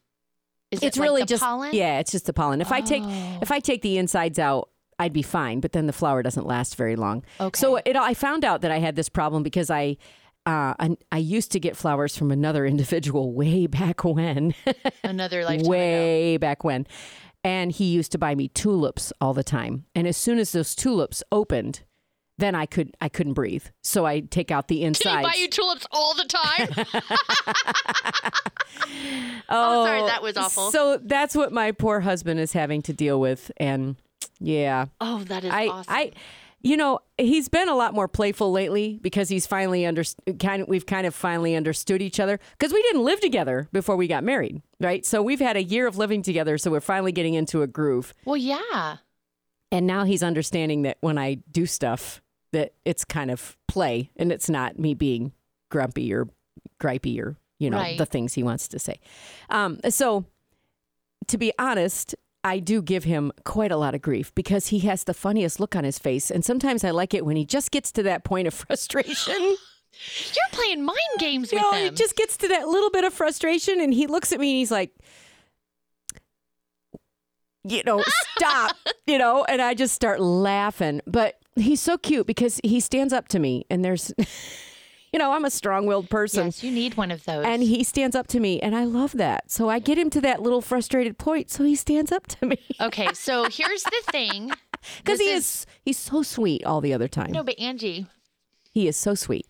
is 0.71 0.81
it's 0.81 0.97
it 0.97 0.99
like 0.99 1.07
really 1.07 1.21
the 1.21 1.27
just 1.27 1.43
pollen? 1.43 1.73
yeah, 1.73 1.99
it's 1.99 2.11
just 2.11 2.25
the 2.25 2.33
pollen. 2.33 2.61
If 2.61 2.71
I 2.71 2.81
take 2.81 3.03
Oh. 3.05 3.39
if 3.41 3.51
I 3.51 3.59
take 3.59 3.81
the 3.81 3.97
insides 3.97 4.39
out, 4.39 4.69
I'd 4.97 5.13
be 5.13 5.21
fine. 5.21 5.59
But 5.59 5.73
then 5.73 5.85
the 5.87 5.93
flower 5.93 6.23
doesn't 6.23 6.47
last 6.47 6.75
very 6.75 6.95
long. 6.95 7.23
Okay. 7.39 7.57
So 7.59 7.75
it 7.77 7.95
I 7.95 8.13
found 8.13 8.45
out 8.45 8.61
that 8.61 8.71
I 8.71 8.79
had 8.79 8.95
this 8.95 9.09
problem 9.09 9.43
because 9.43 9.69
I. 9.69 9.97
Uh, 10.45 10.73
I, 10.79 10.97
I 11.11 11.17
used 11.17 11.51
to 11.51 11.59
get 11.59 11.75
flowers 11.75 12.15
from 12.17 12.31
another 12.31 12.65
individual 12.73 13.33
way 13.33 13.67
back 13.67 14.03
when, 14.05 14.55
Another 15.03 15.43
lifetime 15.43 15.59
ago. 15.59 15.69
way 15.69 16.37
back 16.37 16.63
when, 16.63 16.87
and 17.43 17.71
he 17.71 17.85
used 17.85 18.11
to 18.11 18.17
buy 18.17 18.35
me 18.35 18.49
tulips 18.49 19.13
all 19.21 19.33
the 19.33 19.43
time. 19.43 19.85
And 19.95 20.07
as 20.07 20.17
soon 20.17 20.39
as 20.39 20.51
those 20.51 20.75
tulips 20.75 21.23
opened, 21.31 21.83
then 22.37 22.55
I 22.55 22.65
could 22.65 22.95
I 23.01 23.09
couldn't 23.09 23.33
breathe. 23.33 23.65
So 23.83 24.05
I 24.05 24.21
take 24.21 24.51
out 24.51 24.67
the 24.67 24.83
inside. 24.83 25.17
he 25.17 25.23
buy 25.23 25.35
you 25.37 25.49
tulips 25.49 25.85
all 25.91 26.13
the 26.13 26.25
time? 26.25 28.33
Oh, 29.49 29.85
sorry, 29.85 30.01
oh, 30.01 30.07
that 30.07 30.21
was 30.21 30.37
awful. 30.37 30.71
So 30.71 30.99
that's 31.03 31.35
what 31.35 31.51
my 31.51 31.71
poor 31.71 31.99
husband 31.99 32.39
is 32.39 32.53
having 32.53 32.81
to 32.83 32.93
deal 32.93 33.19
with, 33.19 33.51
and 33.57 33.95
yeah, 34.39 34.85
oh, 35.01 35.23
that 35.25 35.43
is 35.43 35.51
I, 35.51 35.67
awesome. 35.67 35.93
I, 35.93 36.11
you 36.61 36.75
know, 36.75 36.99
he's 37.17 37.47
been 37.47 37.69
a 37.69 37.75
lot 37.75 37.93
more 37.93 38.07
playful 38.07 38.51
lately 38.51 38.99
because 39.01 39.29
he's 39.29 39.47
finally 39.47 39.85
under 39.85 40.03
kind 40.39 40.61
of 40.61 40.67
we've 40.67 40.85
kind 40.85 41.07
of 41.07 41.15
finally 41.15 41.55
understood 41.55 42.01
each 42.01 42.19
other 42.19 42.39
because 42.57 42.73
we 42.73 42.81
didn't 42.83 43.03
live 43.03 43.21
together 43.21 43.67
before 43.71 43.95
we 43.95 44.07
got 44.07 44.23
married, 44.23 44.61
right? 44.79 45.05
So 45.05 45.21
we've 45.21 45.39
had 45.39 45.55
a 45.55 45.63
year 45.63 45.87
of 45.87 45.97
living 45.97 46.21
together, 46.21 46.57
so 46.57 46.69
we're 46.71 46.81
finally 46.81 47.11
getting 47.11 47.33
into 47.33 47.61
a 47.61 47.67
groove, 47.67 48.13
well, 48.25 48.35
yeah. 48.37 48.97
and 49.71 49.87
now 49.87 50.03
he's 50.03 50.21
understanding 50.23 50.81
that 50.83 50.97
when 51.01 51.17
I 51.17 51.35
do 51.51 51.65
stuff, 51.65 52.21
that 52.51 52.73
it's 52.83 53.05
kind 53.05 53.31
of 53.31 53.57
play 53.67 54.09
and 54.17 54.31
it's 54.31 54.49
not 54.49 54.77
me 54.79 54.93
being 54.93 55.31
grumpy 55.69 56.11
or 56.13 56.27
gripey 56.81 57.21
or 57.21 57.37
you 57.59 57.69
know 57.69 57.77
Right. 57.77 57.97
the 57.97 58.05
things 58.05 58.33
he 58.33 58.41
wants 58.43 58.67
to 58.69 58.79
say. 58.79 58.99
Um, 59.49 59.79
so 59.89 60.25
to 61.27 61.37
be 61.37 61.53
honest, 61.59 62.15
I 62.43 62.59
do 62.59 62.81
give 62.81 63.03
him 63.03 63.31
quite 63.43 63.71
a 63.71 63.77
lot 63.77 63.95
of 63.95 64.01
grief 64.01 64.33
because 64.33 64.67
he 64.67 64.79
has 64.79 65.03
the 65.03 65.13
funniest 65.13 65.59
look 65.59 65.75
on 65.75 65.83
his 65.83 65.99
face, 65.99 66.31
and 66.31 66.43
sometimes 66.45 66.83
I 66.83 66.91
like 66.91 67.13
it 67.13 67.25
when 67.25 67.35
he 67.35 67.45
just 67.45 67.71
gets 67.71 67.91
to 67.93 68.03
that 68.03 68.23
point 68.23 68.47
of 68.47 68.53
frustration. 68.67 69.35
You're 70.33 70.51
playing 70.51 70.83
mind 70.83 70.97
games 71.17 71.51
you 71.51 71.57
with 71.57 71.63
know, 71.63 71.71
him. 71.73 71.83
he 71.85 71.97
just 71.97 72.15
gets 72.15 72.37
to 72.37 72.47
that 72.47 72.67
little 72.67 72.89
bit 72.91 73.03
of 73.03 73.13
frustration, 73.13 73.81
and 73.81 73.93
he 73.93 74.07
looks 74.07 74.31
at 74.31 74.39
me 74.39 74.51
and 74.51 74.57
he's 74.57 74.71
like. 74.71 74.91
You 77.65 77.83
know, 77.85 78.01
stop, 78.37 78.77
you 79.05 79.17
know, 79.17 79.43
and 79.43 79.61
I 79.61 79.73
just 79.73 79.93
start 79.93 80.21
laughing. 80.21 81.01
But 81.05 81.39
he's 81.57 81.81
so 81.81 81.97
cute 81.97 82.25
because 82.25 82.59
he 82.63 82.79
stands 82.79 83.11
up 83.11 83.27
to 83.27 83.37
me, 83.37 83.65
and 83.69 83.83
there's, 83.83 84.13
you 85.13 85.19
know, 85.19 85.31
I'm 85.31 85.45
a 85.45 85.49
strong 85.49 85.85
willed 85.85 86.09
person. 86.09 86.45
yes, 86.45 86.63
you 86.63 86.71
need 86.71 86.95
one 86.97 87.11
of 87.11 87.23
those. 87.25 87.45
And 87.45 87.61
he 87.63 87.83
stands 87.83 88.15
up 88.15 88.27
to 88.27 88.39
me, 88.39 88.59
and 88.59 88.75
I 88.75 88.83
love 88.85 89.13
that. 89.13 89.49
So 89.51 89.69
I 89.69 89.79
get 89.79 89.97
him 89.97 90.09
to 90.11 90.21
that 90.21 90.41
little 90.41 90.61
frustrated 90.61 91.17
point, 91.17 91.49
so 91.49 91.63
he 91.63 91.75
stands 91.75 92.11
up 92.11 92.27
to 92.27 92.45
me 92.45 92.57
okay, 92.81 93.09
so 93.13 93.45
here's 93.49 93.83
the 93.83 94.01
thing. 94.11 94.51
because 94.97 95.19
he 95.19 95.29
is 95.31 95.65
he's 95.83 95.97
so 95.97 96.23
sweet 96.23 96.63
all 96.65 96.81
the 96.81 96.93
other 96.93 97.07
time. 97.07 97.31
No, 97.31 97.43
but 97.43 97.59
Angie, 97.59 98.05
He 98.71 98.87
is 98.87 98.95
so 98.97 99.15
sweet. 99.15 99.45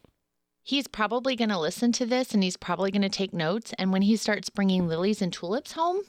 he's 0.63 0.87
probably 0.87 1.35
going 1.35 1.49
to 1.49 1.59
listen 1.59 1.91
to 1.93 2.05
this 2.05 2.33
and 2.33 2.43
he's 2.43 2.57
probably 2.57 2.91
going 2.91 3.01
to 3.01 3.09
take 3.09 3.33
notes. 3.33 3.73
And 3.77 3.91
when 3.91 4.01
he 4.03 4.15
starts 4.15 4.49
bringing 4.49 4.87
lilies 4.87 5.21
and 5.21 5.31
tulips 5.33 5.71
home, 5.73 6.01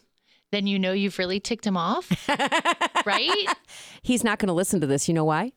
then 0.52 0.66
you 0.66 0.78
know 0.78 0.92
you've 0.92 1.18
really 1.18 1.38
ticked 1.40 1.66
him 1.66 1.76
off, 1.76 2.10
right? 3.06 3.46
He's 4.02 4.24
not 4.24 4.38
going 4.38 4.48
to 4.48 4.52
listen 4.52 4.80
to 4.80 4.86
this. 4.86 5.06
You 5.08 5.14
know 5.14 5.24
why? 5.24 5.52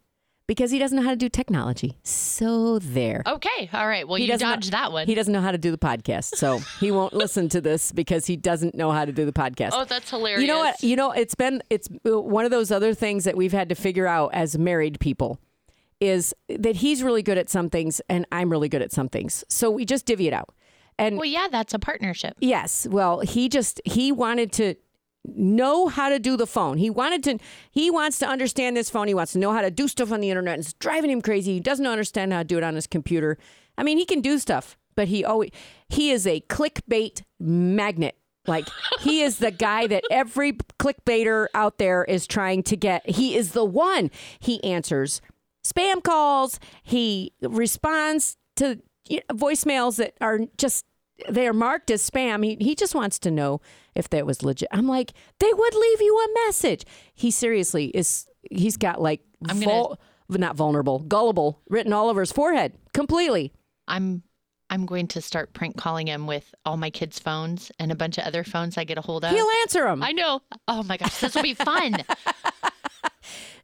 Because 0.46 0.72
he 0.72 0.78
doesn't 0.80 0.96
know 0.98 1.04
how 1.04 1.12
to 1.12 1.16
do 1.16 1.30
technology. 1.30 1.98
So 2.04 2.78
there. 2.80 3.24
Okay, 3.26 3.70
all 3.72 3.88
right. 3.88 4.06
Well, 4.06 4.18
He 4.18 4.26
you 4.26 4.32
know- 4.32 4.38
dodged 4.38 4.72
that 4.74 4.92
one. 4.92 5.08
He 5.08 5.16
doesn't 5.16 5.32
know 5.32 5.40
how 5.42 5.52
to 5.54 5.58
do 5.58 5.72
the 5.72 5.78
podcast, 5.78 6.36
so 6.36 6.58
he 6.82 6.92
won't 6.92 7.14
listen 7.14 7.48
to 7.50 7.62
this 7.62 7.94
because 7.94 8.26
he 8.26 8.36
doesn't 8.36 8.76
know 8.76 8.92
how 8.92 9.06
to 9.06 9.14
do 9.14 9.26
the 9.26 9.32
podcast. 9.32 9.70
oh, 9.72 9.86
that's 9.86 10.10
hilarious. 10.10 10.42
You 10.42 10.48
know 10.48 10.60
what? 10.60 10.84
You 10.84 10.96
know, 10.98 11.12
it's 11.12 11.34
been 11.36 11.64
it's 11.70 11.88
one 12.04 12.44
of 12.44 12.52
those 12.52 12.72
other 12.72 12.94
things 12.94 13.24
that 13.24 13.38
we've 13.38 13.54
had 13.54 13.70
to 13.70 13.76
figure 13.76 14.06
out 14.06 14.34
as 14.34 14.58
married 14.58 15.00
people 15.00 15.40
is 16.02 16.34
that 16.50 16.76
he's 16.78 17.02
really 17.04 17.24
good 17.24 17.38
at 17.38 17.50
some 17.50 17.70
things 17.70 18.02
and 18.10 18.26
I'm 18.30 18.50
really 18.50 18.68
good 18.68 18.82
at 18.82 18.92
some 18.92 19.08
things. 19.08 19.46
So 19.48 19.72
we 19.72 19.86
just 19.86 20.06
divvy 20.06 20.28
it 20.28 20.34
out. 20.34 20.50
And 21.00 21.16
Well, 21.16 21.26
yeah, 21.26 21.48
that's 21.50 21.74
a 21.74 21.80
partnership. 21.80 22.36
yes, 22.42 22.86
well, 22.90 23.22
he 23.22 23.48
just 23.48 23.80
he 23.86 24.12
wanted 24.12 24.52
to 24.54 24.76
know 25.26 25.88
how 25.88 26.10
to 26.10 26.20
do 26.20 26.36
the 26.36 26.48
phone. 26.48 26.78
He 26.78 26.90
wanted 26.90 27.24
to 27.24 27.38
he 27.72 27.90
wants 27.90 28.20
to 28.20 28.28
understand 28.28 28.76
this 28.76 28.90
phone. 28.90 29.08
He 29.08 29.14
wants 29.14 29.34
to 29.34 29.40
know 29.40 29.54
how 29.54 29.62
to 29.62 29.72
do 29.72 29.88
stuff 29.88 30.12
on 30.12 30.20
the 30.20 30.30
internet. 30.30 30.60
It's 30.60 30.74
driving 30.74 31.10
him 31.10 31.22
crazy. 31.22 31.54
He 31.54 31.60
doesn't 31.60 31.88
understand 31.88 32.34
how 32.34 32.40
to 32.40 32.46
do 32.46 32.58
it 32.58 32.64
on 32.64 32.76
his 32.76 32.88
computer. 32.88 33.38
I 33.78 33.84
mean, 33.84 33.98
he 33.98 34.06
can 34.06 34.22
do 34.22 34.38
stuff, 34.38 34.78
but 34.96 35.08
he 35.08 35.24
always 35.24 35.52
he 35.90 36.12
is 36.12 36.28
a 36.28 36.42
clickbait 36.42 37.24
magnet. 37.40 38.18
Like 38.46 38.68
he 39.00 39.22
is 39.22 39.38
the 39.38 39.52
guy 39.52 39.88
that 39.88 40.04
every 40.12 40.54
clickbaiter 40.80 41.48
out 41.54 41.78
there 41.78 42.04
is 42.04 42.28
trying 42.28 42.64
to 42.64 42.76
get. 42.76 43.10
He 43.10 43.36
is 43.36 43.54
the 43.54 43.64
one. 43.64 44.12
He 44.40 44.62
answers 44.64 45.22
spam 45.66 46.04
calls. 46.04 46.60
He 46.84 47.32
responds 47.42 48.38
to 48.58 48.82
voicemails 49.32 49.96
that 49.98 50.16
are 50.20 50.42
just 50.58 50.86
they 51.30 51.48
are 51.48 51.54
marked 51.54 51.90
as 51.90 52.08
spam. 52.08 52.44
He 52.44 52.58
he 52.60 52.76
just 52.76 52.96
wants 52.96 53.18
to 53.20 53.32
know 53.32 53.62
if 53.96 54.10
that 54.10 54.26
was 54.26 54.44
legit. 54.44 54.68
I'm 54.72 54.88
like, 54.88 55.14
they 55.40 55.52
would 55.54 55.76
leave 55.76 56.02
you 56.02 56.18
a 56.18 56.46
message. 56.48 56.84
He 57.14 57.32
seriously 57.32 57.86
is. 57.88 58.28
He's 58.52 58.78
got 58.78 59.02
like 59.02 59.22
I'm 59.50 59.60
gonna- 59.60 59.66
vul- 59.72 60.00
not 60.30 60.56
vulnerable, 60.56 61.00
gullible 61.00 61.62
written 61.70 61.94
all 61.94 62.10
over 62.10 62.22
his 62.22 62.32
forehead 62.32 62.74
completely. 62.94 63.54
I'm 63.88 64.24
I'm 64.70 64.86
going 64.88 65.08
to 65.10 65.22
start 65.22 65.54
prank 65.54 65.78
calling 65.78 66.08
him 66.08 66.26
with 66.26 66.56
all 66.66 66.78
my 66.78 66.90
kids' 66.90 67.20
phones 67.20 67.72
and 67.78 67.92
a 67.92 67.96
bunch 67.96 68.18
of 68.18 68.24
other 68.24 68.44
phones 68.44 68.78
I 68.78 68.86
get 68.86 68.98
a 68.98 69.02
hold 69.02 69.24
of. 69.24 69.32
He'll 69.32 69.46
answer 69.62 69.84
them. 69.84 70.02
I 70.02 70.12
know. 70.14 70.42
Oh 70.68 70.82
my 70.84 70.98
gosh, 70.98 71.20
this 71.20 71.36
will 71.36 71.44
be 71.44 71.54
fun. 71.54 71.98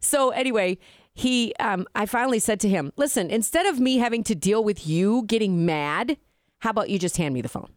So 0.02 0.30
anyway, 0.30 0.78
he 1.14 1.54
um 1.60 1.86
I 1.94 2.06
finally 2.06 2.38
said 2.38 2.58
to 2.60 2.68
him, 2.68 2.92
"Listen, 2.96 3.30
instead 3.30 3.66
of 3.66 3.78
me 3.78 3.98
having 3.98 4.24
to 4.24 4.34
deal 4.34 4.64
with 4.64 4.86
you 4.86 5.24
getting 5.26 5.66
mad, 5.66 6.16
how 6.60 6.70
about 6.70 6.88
you 6.90 6.98
just 6.98 7.16
hand 7.18 7.34
me 7.34 7.42
the 7.42 7.48
phone?" 7.48 7.70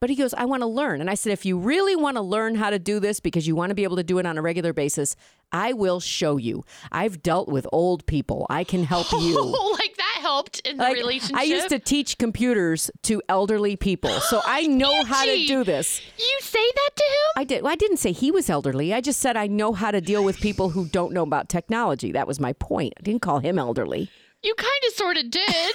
But 0.00 0.10
he 0.10 0.16
goes, 0.16 0.32
"I 0.34 0.44
want 0.44 0.62
to 0.62 0.66
learn." 0.66 1.00
And 1.00 1.10
I 1.10 1.14
said, 1.14 1.32
"If 1.32 1.44
you 1.44 1.58
really 1.58 1.96
want 1.96 2.16
to 2.16 2.22
learn 2.22 2.54
how 2.54 2.70
to 2.70 2.78
do 2.78 3.00
this 3.00 3.20
because 3.20 3.46
you 3.46 3.54
want 3.56 3.70
to 3.70 3.74
be 3.74 3.84
able 3.84 3.96
to 3.96 4.02
do 4.02 4.18
it 4.18 4.26
on 4.26 4.38
a 4.38 4.42
regular 4.42 4.72
basis, 4.72 5.16
I 5.52 5.72
will 5.72 6.00
show 6.00 6.36
you. 6.36 6.64
I've 6.92 7.22
dealt 7.22 7.48
with 7.48 7.66
old 7.72 8.06
people. 8.06 8.46
I 8.50 8.64
can 8.64 8.84
help 8.84 9.10
you." 9.12 9.54
Like 9.78 9.96
that 9.96 10.18
helped 10.20 10.60
in 10.66 10.76
the 10.76 10.82
Like, 10.82 10.96
relationship. 10.96 11.36
I 11.36 11.44
used 11.44 11.68
to 11.68 11.78
teach 11.78 12.18
computers 12.18 12.90
to 13.04 13.22
elderly 13.28 13.76
people, 13.76 14.10
so 14.10 14.40
I 14.46 14.66
know 14.66 15.04
how 15.04 15.24
to 15.24 15.46
do 15.46 15.62
this. 15.64 16.00
You 16.18 16.38
say 16.40 16.58
that 16.74 16.90
to 16.96 17.02
him? 17.04 17.30
I 17.36 17.44
did. 17.44 17.62
Well, 17.62 17.72
I 17.72 17.76
didn't 17.76 17.98
say 17.98 18.12
he 18.12 18.30
was 18.30 18.50
elderly. 18.50 18.92
I 18.92 19.00
just 19.00 19.20
said 19.20 19.36
I 19.36 19.46
know 19.46 19.72
how 19.72 19.90
to 19.92 20.00
deal 20.00 20.24
with 20.24 20.40
people 20.40 20.70
who 20.70 20.86
don't 20.86 21.12
know 21.12 21.22
about 21.22 21.48
technology. 21.48 22.10
That 22.12 22.26
was 22.26 22.40
my 22.40 22.52
point. 22.54 22.94
I 22.98 23.02
didn't 23.02 23.22
call 23.22 23.38
him 23.38 23.58
elderly. 23.58 24.10
You 24.42 24.54
kind 24.54 24.82
of 24.86 24.94
sort 24.94 25.16
of 25.16 25.30
did. 25.30 25.74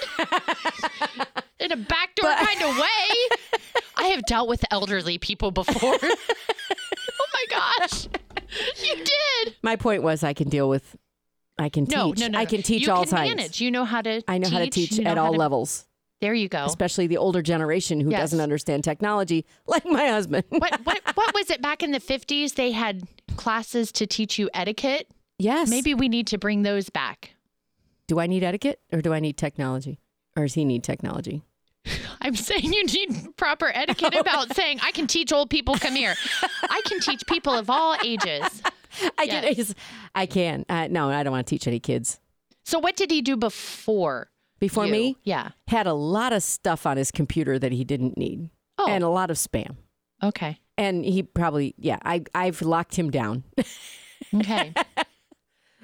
in 1.60 1.72
a 1.72 1.78
backdoor 1.78 2.30
But- 2.30 2.38
kind 2.48 2.62
of 2.64 2.78
way. 2.78 3.38
I 3.98 4.04
have 4.08 4.24
dealt 4.26 4.48
with 4.48 4.64
elderly 4.72 5.18
people 5.18 5.52
before. 5.52 5.98
oh 6.02 7.28
my 7.34 7.46
gosh. 7.50 8.08
You 8.84 8.96
did. 9.04 9.56
My 9.62 9.76
point 9.76 10.04
was 10.04 10.24
I 10.24 10.34
can 10.34 10.50
deal 10.50 10.70
with. 10.70 10.96
I 11.58 11.70
can 11.70 11.86
No, 11.90 12.12
teach. 12.14 12.20
no, 12.22 12.28
no. 12.30 12.40
I 12.40 12.46
can 12.46 12.62
teach 12.64 12.84
you 12.88 12.92
all 12.92 13.04
can 13.04 13.12
times. 13.12 13.30
manage. 13.36 13.62
You 13.62 13.70
know 13.72 13.86
how 13.86 14.02
to 14.02 14.22
I 14.28 14.38
know 14.38 14.50
how 14.50 14.60
to 14.60 14.70
teach 14.70 14.94
You 14.94 15.04
know 15.04 15.12
at 15.12 15.18
all 15.18 15.34
to- 15.34 15.38
levels, 15.38 15.86
There 16.22 16.34
you 16.34 16.50
go. 16.50 16.66
especially 16.66 17.06
the 17.08 17.18
older 17.18 17.42
generation 17.42 18.00
who 18.00 18.10
Yes. 18.12 18.22
doesn't 18.22 18.42
understand 18.42 18.84
technology, 18.84 19.46
like 19.68 19.86
my 19.86 20.08
husband. 20.08 20.46
what 20.50 20.80
what 20.86 21.02
what 21.16 21.34
was 21.36 21.50
it 21.52 21.62
back 21.62 21.84
in 21.84 21.92
the 21.92 22.00
50s 22.00 22.56
they 22.56 22.72
had 22.72 23.04
classes 23.36 23.92
to 23.94 24.08
teach 24.08 24.40
you 24.40 24.50
etiquette? 24.54 25.08
yes. 25.38 25.70
Maybe 25.70 25.94
we 25.94 26.08
need 26.10 26.28
to 26.28 26.38
bring 26.38 26.64
those 26.64 26.90
back. 26.90 27.36
Do 28.08 28.20
I 28.20 28.28
need 28.28 28.44
etiquette 28.44 28.80
or 28.92 29.02
do 29.02 29.14
I 29.14 29.20
need 29.20 29.38
technology? 29.38 30.00
Or 30.36 30.44
does 30.44 30.54
he 30.56 30.66
need 30.66 30.84
technology? 30.84 31.44
I'm 32.22 32.36
saying 32.36 32.72
you 32.74 32.86
need 32.86 33.36
proper 33.38 33.72
etiquette 33.74 34.16
about 34.16 34.56
saying 34.56 34.80
I 34.82 34.92
can 34.92 35.08
teach 35.08 35.32
old 35.34 35.50
people 35.50 35.76
come 35.76 35.96
here. 35.96 36.16
I 36.70 36.82
can 36.86 37.00
teach 37.00 37.26
people 37.28 37.54
of 37.54 37.70
all 37.70 37.96
ages. 38.04 38.62
I 39.18 39.24
Yes. 39.24 39.56
can. 39.56 39.76
I 40.16 40.26
can. 40.26 40.66
Uh, 40.70 40.88
no, 40.90 41.10
I 41.10 41.24
don't 41.24 41.32
want 41.32 41.46
to 41.48 41.50
teach 41.50 41.68
any 41.68 41.80
kids. 41.80 42.20
So 42.66 42.80
what 42.80 42.96
did 42.96 43.12
he 43.12 43.22
do 43.22 43.36
before? 43.36 44.30
Before 44.60 44.86
you? 44.86 44.92
me, 44.92 45.18
Yeah. 45.24 45.50
had 45.68 45.88
a 45.88 45.94
lot 45.94 46.32
of 46.32 46.42
stuff 46.44 46.86
on 46.86 46.96
his 46.98 47.12
computer 47.12 47.60
that 47.60 47.72
he 47.74 47.84
didn't 47.84 48.18
need, 48.18 48.50
Oh. 48.78 48.88
and 48.88 49.04
a 49.04 49.10
lot 49.10 49.30
of 49.30 49.36
spam. 49.38 49.76
Okay. 50.24 50.58
And 50.78 51.04
he 51.04 51.22
probably, 51.24 51.76
yeah, 51.78 52.00
I, 52.06 52.24
I've 52.34 52.62
locked 52.62 52.96
him 52.96 53.12
down. 53.12 53.44
Okay. 54.34 54.74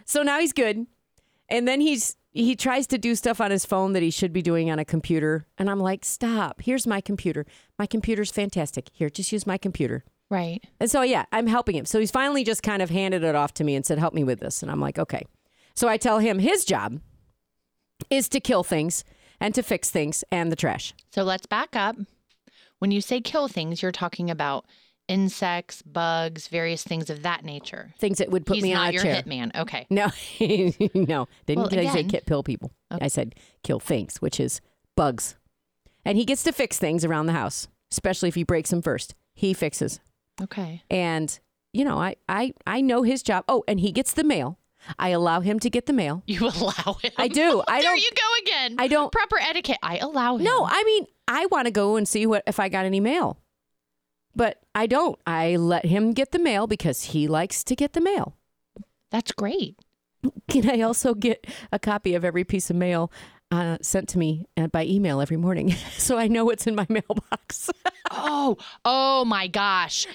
So 0.05 0.23
now 0.23 0.39
he's 0.39 0.53
good. 0.53 0.87
And 1.49 1.67
then 1.67 1.81
he's 1.81 2.15
he 2.31 2.55
tries 2.55 2.85
to 2.87 2.97
do 2.97 3.15
stuff 3.15 3.41
on 3.41 3.49
his 3.49 3.65
phone 3.65 3.93
that 3.93 4.03
he 4.03 4.11
should 4.11 4.31
be 4.31 4.41
doing 4.43 4.69
on 4.69 4.77
a 4.77 4.85
computer. 4.85 5.47
And 5.57 5.69
I'm 5.69 5.79
like, 5.79 6.05
stop. 6.05 6.61
Here's 6.61 6.85
my 6.85 7.01
computer. 7.01 7.45
My 7.79 7.87
computer's 7.87 8.31
fantastic. 8.31 8.89
Here, 8.93 9.09
just 9.09 9.31
use 9.31 9.47
my 9.47 9.57
computer. 9.57 10.03
right. 10.29 10.63
And 10.79 10.91
so 10.91 11.01
yeah, 11.01 11.25
I'm 11.31 11.47
helping 11.47 11.75
him. 11.75 11.85
So 11.85 11.99
he's 11.99 12.11
finally 12.11 12.43
just 12.43 12.61
kind 12.61 12.81
of 12.81 12.91
handed 12.91 13.23
it 13.23 13.35
off 13.35 13.53
to 13.55 13.63
me 13.63 13.75
and 13.75 13.85
said, 13.85 13.97
Help 13.97 14.13
me 14.13 14.23
with 14.23 14.39
this. 14.39 14.61
And 14.61 14.71
I'm 14.71 14.79
like, 14.79 14.99
okay. 14.99 15.25
So 15.75 15.87
I 15.87 15.97
tell 15.97 16.19
him 16.19 16.39
his 16.39 16.65
job 16.65 16.99
is 18.09 18.29
to 18.29 18.39
kill 18.39 18.63
things 18.63 19.03
and 19.39 19.55
to 19.55 19.63
fix 19.63 19.89
things 19.89 20.23
and 20.31 20.51
the 20.51 20.55
trash. 20.55 20.93
So 21.11 21.23
let's 21.23 21.45
back 21.45 21.75
up. 21.75 21.95
When 22.79 22.91
you 22.91 23.01
say 23.01 23.21
kill 23.21 23.47
things, 23.47 23.81
you're 23.81 23.91
talking 23.91 24.29
about 24.29 24.65
insects, 25.09 25.81
bugs, 25.81 26.47
various 26.47 26.83
things 26.83 27.09
of 27.09 27.23
that 27.23 27.43
nature. 27.43 27.93
Things 27.99 28.19
that 28.19 28.29
would 28.29 28.45
put 28.45 28.55
He's 28.55 28.63
me 28.63 28.73
on 28.73 28.89
a 28.89 28.91
your 28.91 29.01
chair. 29.03 29.21
hitman. 29.21 29.53
Okay. 29.55 29.85
No, 29.89 30.05
no. 30.93 31.27
Didn't 31.45 31.59
Well, 31.71 31.79
I 31.79 31.91
say 31.93 31.99
again- 32.01 32.21
pill 32.25 32.43
people? 32.43 32.71
I 32.91 33.07
said 33.09 33.35
kill 33.63 33.79
things, 33.79 34.17
which 34.21 34.39
is 34.39 34.61
bugs. 34.95 35.35
And 36.05 36.17
he 36.17 36.23
gets 36.25 36.43
to 36.43 36.51
fix 36.53 36.77
things 36.77 37.03
around 37.03 37.25
the 37.25 37.33
house, 37.33 37.67
especially 37.91 38.29
if 38.29 38.35
he 38.35 38.43
breaks 38.43 38.69
them 38.69 38.81
first. 38.81 39.15
He 39.33 39.53
fixes. 39.53 39.99
Okay. 40.41 40.81
And, 40.89 41.37
you 41.73 41.83
know, 41.83 41.97
I, 41.97 42.15
I, 42.29 42.53
I 42.65 42.81
know 42.81 43.03
his 43.03 43.21
job. 43.21 43.43
Oh, 43.49 43.63
and 43.67 43.79
he 43.79 43.91
gets 43.91 44.13
the 44.13 44.23
mail. 44.23 44.57
I 44.97 45.09
allow 45.09 45.41
him 45.41 45.59
to 45.59 45.69
get 45.69 45.85
the 45.87 45.93
mail. 45.93 46.23
You 46.25 46.39
allow 46.47 46.93
him. 47.01 47.11
I 47.17 47.27
do. 47.27 47.61
I 47.67 47.81
there 47.81 47.91
don't- 47.91 48.01
you 48.01 48.09
go 48.15 48.43
again. 48.43 48.75
I 48.79 48.87
don't- 48.87 49.11
Proper 49.11 49.37
etiquette. 49.39 49.77
I 49.83 49.97
allow 49.97 50.37
him. 50.37 50.43
No, 50.45 50.65
I 50.65 50.83
mean, 50.85 51.05
I 51.27 51.45
want 51.47 51.65
to 51.65 51.71
go 51.71 51.95
and 51.97 52.07
see 52.07 52.25
what 52.25 52.43
if 52.47 52.59
I 52.59 52.69
got 52.69 52.85
any 52.85 52.99
mail. 53.01 53.37
But 54.35 54.59
I 54.75 54.87
don't. 54.87 55.19
I 55.25 55.55
let 55.55 55.85
him 55.85 56.13
get 56.13 56.31
the 56.31 56.39
mail 56.39 56.67
because 56.67 57.05
he 57.05 57.27
likes 57.27 57.63
to 57.65 57.75
get 57.75 57.93
the 57.93 58.01
mail. 58.01 58.35
That's 59.11 59.31
great. 59.31 59.77
Can 60.49 60.69
I 60.69 60.81
also 60.81 61.13
get 61.13 61.47
a 61.71 61.79
copy 61.79 62.13
of 62.13 62.25
every 62.25 62.43
piece 62.43 62.69
of 62.69 62.75
mail 62.75 63.11
uh, 63.51 63.77
sent 63.81 64.07
to 64.09 64.19
me 64.19 64.45
uh, 64.57 64.67
by 64.67 64.85
email 64.85 65.21
every 65.21 65.37
morning 65.37 65.71
so 65.97 66.17
I 66.17 66.27
know 66.27 66.45
what's 66.45 66.67
in 66.67 66.75
my 66.75 66.85
mailbox? 66.89 67.69
Oh, 68.11 68.57
oh 68.85 69.25
my 69.25 69.47
gosh. 69.47 70.07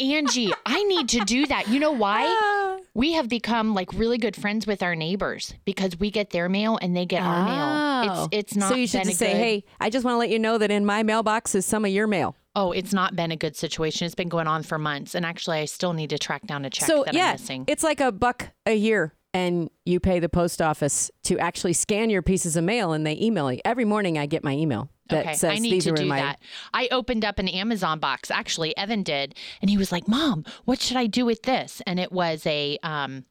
Angie, 0.00 0.52
I 0.66 0.82
need 0.84 1.08
to 1.10 1.20
do 1.20 1.46
that. 1.46 1.68
You 1.68 1.78
know 1.78 1.92
why? 1.92 2.78
We 2.94 3.12
have 3.12 3.28
become 3.28 3.74
like 3.74 3.92
really 3.92 4.18
good 4.18 4.34
friends 4.34 4.66
with 4.66 4.82
our 4.82 4.96
neighbors 4.96 5.54
because 5.64 5.98
we 5.98 6.10
get 6.10 6.30
their 6.30 6.48
mail 6.48 6.78
and 6.82 6.96
they 6.96 7.06
get 7.06 7.22
our 7.22 7.44
mail. 7.44 8.10
Oh. 8.10 8.28
It's 8.32 8.50
it's 8.50 8.56
not 8.56 8.70
So 8.70 8.74
you 8.74 8.86
should 8.86 9.04
just 9.04 9.18
say, 9.18 9.32
good, 9.32 9.38
"Hey, 9.38 9.64
I 9.80 9.90
just 9.90 10.04
want 10.04 10.14
to 10.14 10.18
let 10.18 10.30
you 10.30 10.38
know 10.38 10.58
that 10.58 10.70
in 10.70 10.84
my 10.84 11.02
mailbox 11.04 11.54
is 11.54 11.64
some 11.64 11.84
of 11.84 11.90
your 11.92 12.06
mail." 12.06 12.36
Oh, 12.56 12.72
it's 12.72 12.92
not 12.92 13.16
been 13.16 13.30
a 13.32 13.36
good 13.36 13.56
situation. 13.56 14.06
It's 14.06 14.14
been 14.14 14.28
going 14.28 14.46
on 14.46 14.62
for 14.62 14.78
months. 14.78 15.14
And 15.14 15.26
actually 15.26 15.58
I 15.58 15.64
still 15.64 15.92
need 15.92 16.10
to 16.10 16.18
track 16.18 16.46
down 16.46 16.64
a 16.64 16.70
check 16.70 16.88
so 16.88 17.04
that 17.04 17.14
yeah, 17.14 17.26
I'm 17.26 17.32
missing. 17.32 17.64
it's 17.66 17.82
like 17.82 18.00
a 18.00 18.12
buck 18.12 18.50
a 18.66 18.74
year, 18.74 19.14
and 19.34 19.68
you 19.84 19.98
pay 19.98 20.20
the 20.20 20.28
post 20.28 20.62
office 20.62 21.10
to 21.24 21.38
actually 21.38 21.72
scan 21.72 22.08
your 22.08 22.22
pieces 22.22 22.56
of 22.56 22.64
mail, 22.64 22.92
and 22.92 23.04
they 23.04 23.18
email 23.20 23.52
you 23.52 23.60
every 23.64 23.84
morning. 23.84 24.16
I 24.16 24.26
get 24.26 24.44
my 24.44 24.52
email 24.52 24.88
that 25.08 25.26
okay, 25.26 25.34
says 25.34 25.56
I 25.56 25.58
need 25.58 25.80
to 25.80 25.92
do 25.92 26.06
my. 26.06 26.20
that. 26.20 26.40
I 26.72 26.88
opened 26.92 27.24
up 27.24 27.38
an 27.40 27.48
Amazon 27.48 27.98
box. 27.98 28.30
Actually, 28.30 28.76
Evan 28.76 29.02
did, 29.02 29.34
and 29.60 29.68
he 29.68 29.76
was 29.76 29.90
like, 29.90 30.06
"Mom, 30.06 30.44
what 30.64 30.80
should 30.80 30.96
I 30.96 31.06
do 31.06 31.26
with 31.26 31.42
this?" 31.42 31.82
And 31.86 31.98
it 31.98 32.12
was 32.12 32.46
a 32.46 32.78
um, 32.84 33.24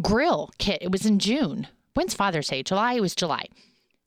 grill 0.00 0.50
kit. 0.58 0.78
It 0.80 0.90
was 0.90 1.04
in 1.04 1.18
June. 1.18 1.68
When's 1.94 2.14
Father's 2.14 2.48
Day? 2.48 2.62
July. 2.62 2.94
It 2.94 3.00
was 3.00 3.14
July. 3.14 3.48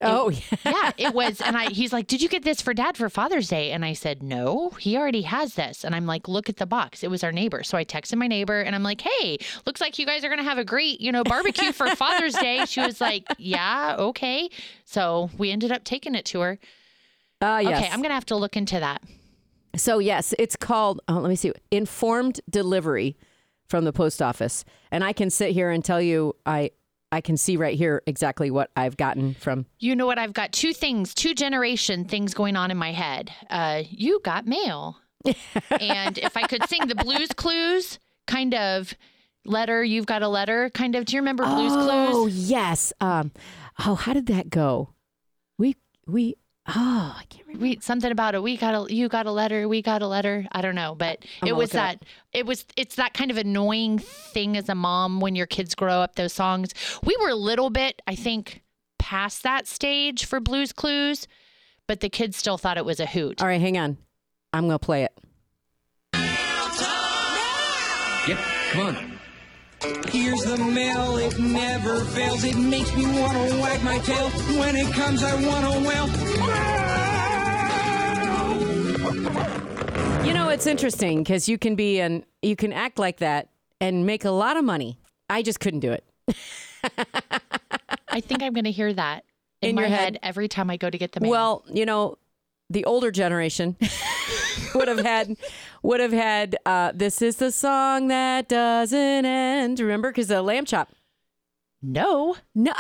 Oh 0.02 0.30
yeah. 0.30 0.42
Yeah, 0.66 0.92
it 0.98 1.14
was. 1.14 1.42
And 1.42 1.56
I, 1.58 1.70
he's 1.70 1.94
like, 1.94 2.08
"Did 2.08 2.22
you 2.22 2.30
get 2.30 2.44
this 2.44 2.62
for 2.62 2.74
Dad 2.74 2.98
for 2.98 3.10
Father's 3.10 3.48
Day?" 3.50 3.72
And 3.72 3.86
I 3.86 3.94
said, 3.94 4.24
"No, 4.24 4.70
he 4.80 4.98
already 4.98 5.22
has 5.24 5.56
this." 5.56 5.84
And 5.84 5.96
I'm 5.96 6.06
like, 6.06 6.28
"Look 6.28 6.50
at 6.50 6.58
the 6.58 6.66
box. 6.66 7.04
It 7.04 7.10
was 7.10 7.24
our 7.24 7.32
neighbor." 7.32 7.64
So 7.64 7.78
I 7.78 7.86
texted 7.86 8.16
my 8.18 8.28
neighbor, 8.28 8.62
and 8.62 8.76
I'm 8.76 8.84
like, 8.84 9.02
"Hey, 9.02 9.38
looks 9.66 9.82
like 9.82 10.00
you 10.00 10.06
guys 10.06 10.24
are 10.24 10.30
gonna 10.30 10.44
have 10.44 10.58
a 10.58 10.66
great, 10.66 11.02
you 11.02 11.12
know, 11.12 11.24
barbecue 11.24 11.72
for 11.72 11.88
Father's 11.96 12.34
Day." 12.34 12.66
She 12.66 12.82
was 12.82 13.00
like, 13.02 13.26
"Yeah, 13.38 13.96
okay." 14.00 14.50
So 14.86 15.30
we 15.38 15.52
ended 15.52 15.72
up 15.72 15.84
taking 15.84 16.16
it 16.16 16.26
to 16.26 16.40
her. 16.42 16.60
Ah, 17.42 17.60
yes. 17.60 17.78
Okay, 17.84 17.90
I'm 17.92 18.02
gonna 18.02 18.14
have 18.14 18.26
to 18.28 18.36
look 18.36 18.56
into 18.58 18.80
that. 18.80 19.02
So 19.76 20.00
yes, 20.00 20.34
it's 20.38 20.56
called. 20.56 21.00
Oh, 21.08 21.16
let 21.16 21.30
me 21.30 21.36
see. 21.36 21.54
Informed 21.72 22.42
delivery 22.50 23.18
from 23.68 23.86
the 23.86 23.94
post 23.94 24.22
office, 24.22 24.66
and 24.92 25.04
I 25.04 25.14
can 25.14 25.30
sit 25.30 25.52
here 25.52 25.70
and 25.72 25.84
tell 25.84 26.02
you, 26.02 26.36
I 26.46 26.72
I 27.12 27.22
can 27.22 27.38
see 27.38 27.58
right 27.58 27.78
here 27.78 28.02
exactly 28.06 28.52
what 28.52 28.72
I've 28.76 28.98
gotten 28.98 29.34
from. 29.34 29.66
You 29.80 29.96
know 29.96 30.06
what? 30.06 30.18
I've 30.18 30.34
got 30.34 30.52
two 30.52 30.74
things, 30.74 31.14
two 31.14 31.34
generation 31.34 32.06
things 32.06 32.34
going 32.34 32.56
on 32.56 32.72
in 32.72 32.78
my 32.78 32.92
head. 32.92 33.32
Uh, 33.50 33.84
you 33.90 34.22
got 34.24 34.48
mail, 34.48 34.98
and 35.26 36.18
if 36.18 36.38
I 36.38 36.44
could 36.44 36.68
sing 36.68 36.88
the 36.88 36.96
Blues 36.96 37.30
Clues 37.36 38.00
kind 38.28 38.54
of 38.54 38.94
letter, 39.46 39.84
you've 39.84 40.06
got 40.06 40.22
a 40.22 40.28
letter 40.28 40.70
kind 40.70 40.96
of. 40.96 41.06
Do 41.06 41.16
you 41.16 41.22
remember 41.22 41.46
Blues 41.46 41.74
oh 41.74 41.84
Clues? 41.84 42.16
Oh, 42.16 42.28
yes. 42.28 42.94
Um. 43.02 43.32
Oh, 43.86 43.96
how 43.96 44.14
did 44.14 44.28
that 44.28 44.50
go? 44.50 44.94
We 45.58 45.76
we. 46.08 46.36
Oh, 46.74 47.16
I 47.18 47.24
can't 47.26 47.46
remember. 47.48 47.64
We 47.64 47.80
something 47.82 48.12
about 48.12 48.36
a 48.36 48.42
we 48.42 48.56
got 48.56 48.90
a 48.90 48.94
you 48.94 49.10
got 49.10 49.26
a 49.26 49.32
letter, 49.32 49.68
we 49.68 49.82
got 49.82 50.02
a 50.02 50.08
letter. 50.08 50.48
I 50.52 50.62
don't 50.62 50.76
know, 50.76 50.96
but 50.96 51.26
I'm 51.42 51.50
it 51.50 51.56
was 51.56 51.74
look 51.74 51.84
it 51.84 52.00
that 52.00 52.06
it 52.34 52.46
was 52.46 52.66
it's 52.78 52.96
that 52.96 53.14
kind 53.14 53.30
of 53.30 53.38
annoying 53.38 54.00
thing 54.00 54.56
as 54.56 54.70
a 54.70 54.76
mom 54.76 55.20
when 55.20 55.36
your 55.36 55.48
kids 55.48 55.76
grow 55.76 55.96
up 55.96 56.16
those 56.16 56.34
songs. 56.34 56.74
We 57.04 57.16
were 57.20 57.30
a 57.30 57.36
little 57.36 57.70
bit, 57.70 58.02
I 58.08 58.16
think, 58.16 58.62
past 59.00 59.44
that 59.44 59.68
stage 59.68 60.26
for 60.26 60.40
Blues 60.40 60.72
Clues, 60.72 61.28
but 61.88 62.00
the 62.00 62.10
kids 62.10 62.38
still 62.38 62.58
thought 62.58 62.78
it 62.78 62.86
was 62.86 63.00
a 63.00 63.06
hoot. 63.06 63.42
All 63.42 63.48
right, 63.48 63.60
hang 63.60 63.78
on. 63.78 63.98
I'm 64.54 64.68
gonna 64.68 64.80
play 64.80 65.04
it. 65.04 65.18
Yep, 68.28 68.38
come 68.72 68.96
on. 68.96 69.12
Here's 70.10 70.44
the 70.44 70.58
mail, 70.58 71.18
it 71.18 71.40
never 71.40 72.06
fails. 72.06 72.44
It 72.44 72.56
makes 72.56 72.96
me 72.96 73.04
want 73.20 73.34
to 73.34 73.60
wag 73.60 73.84
my 73.84 73.98
tail. 74.00 74.30
When 74.60 74.76
it 74.76 74.94
comes, 74.94 75.24
I 75.24 75.34
want 75.44 75.74
to 75.74 75.88
well. 75.88 76.61
You 79.22 80.34
know, 80.34 80.50
it's 80.50 80.66
interesting 80.68 81.24
because 81.24 81.48
you 81.50 81.58
can 81.58 81.76
be 81.76 82.00
and 82.00 82.24
you 82.42 82.56
can 82.56 82.74
act 82.74 82.98
like 83.00 83.18
that 83.18 83.50
and 83.80 84.06
make 84.06 84.26
a 84.26 84.32
lot 84.32 84.58
of 84.58 84.64
money. 84.64 84.98
I 85.30 85.42
just 85.44 85.60
couldn't 85.60 85.80
do 85.82 85.92
it. 85.92 86.04
I 88.08 88.20
think 88.22 88.42
I'm 88.44 88.54
going 88.54 88.66
to 88.66 88.72
hear 88.72 88.92
that 88.94 89.24
in, 89.62 89.70
In 89.72 89.76
my 89.76 89.82
your 89.84 89.90
head. 89.90 90.00
head? 90.00 90.20
every 90.24 90.48
time 90.48 90.70
I 90.70 90.78
go 90.78 90.90
to 90.90 90.98
get 90.98 91.12
the 91.12 91.20
mail. 91.20 91.30
Well, 91.32 91.64
you 91.72 91.86
know, 91.86 92.18
the 92.70 92.84
older 92.86 93.12
generation 93.12 93.78
would 94.76 94.88
have 94.88 95.00
had 95.00 95.38
would 95.84 96.00
have 96.00 96.12
had 96.14 96.56
uh, 96.66 96.92
this 96.96 97.22
is 97.22 97.36
the 97.38 97.52
song 97.52 98.08
that 98.08 98.48
doesn't 98.50 99.26
end. 99.26 99.80
Remember, 99.80 100.10
because 100.10 100.28
the 100.28 100.42
lamb 100.42 100.66
chop. 100.66 100.90
no, 101.82 102.36
No, 102.56 102.74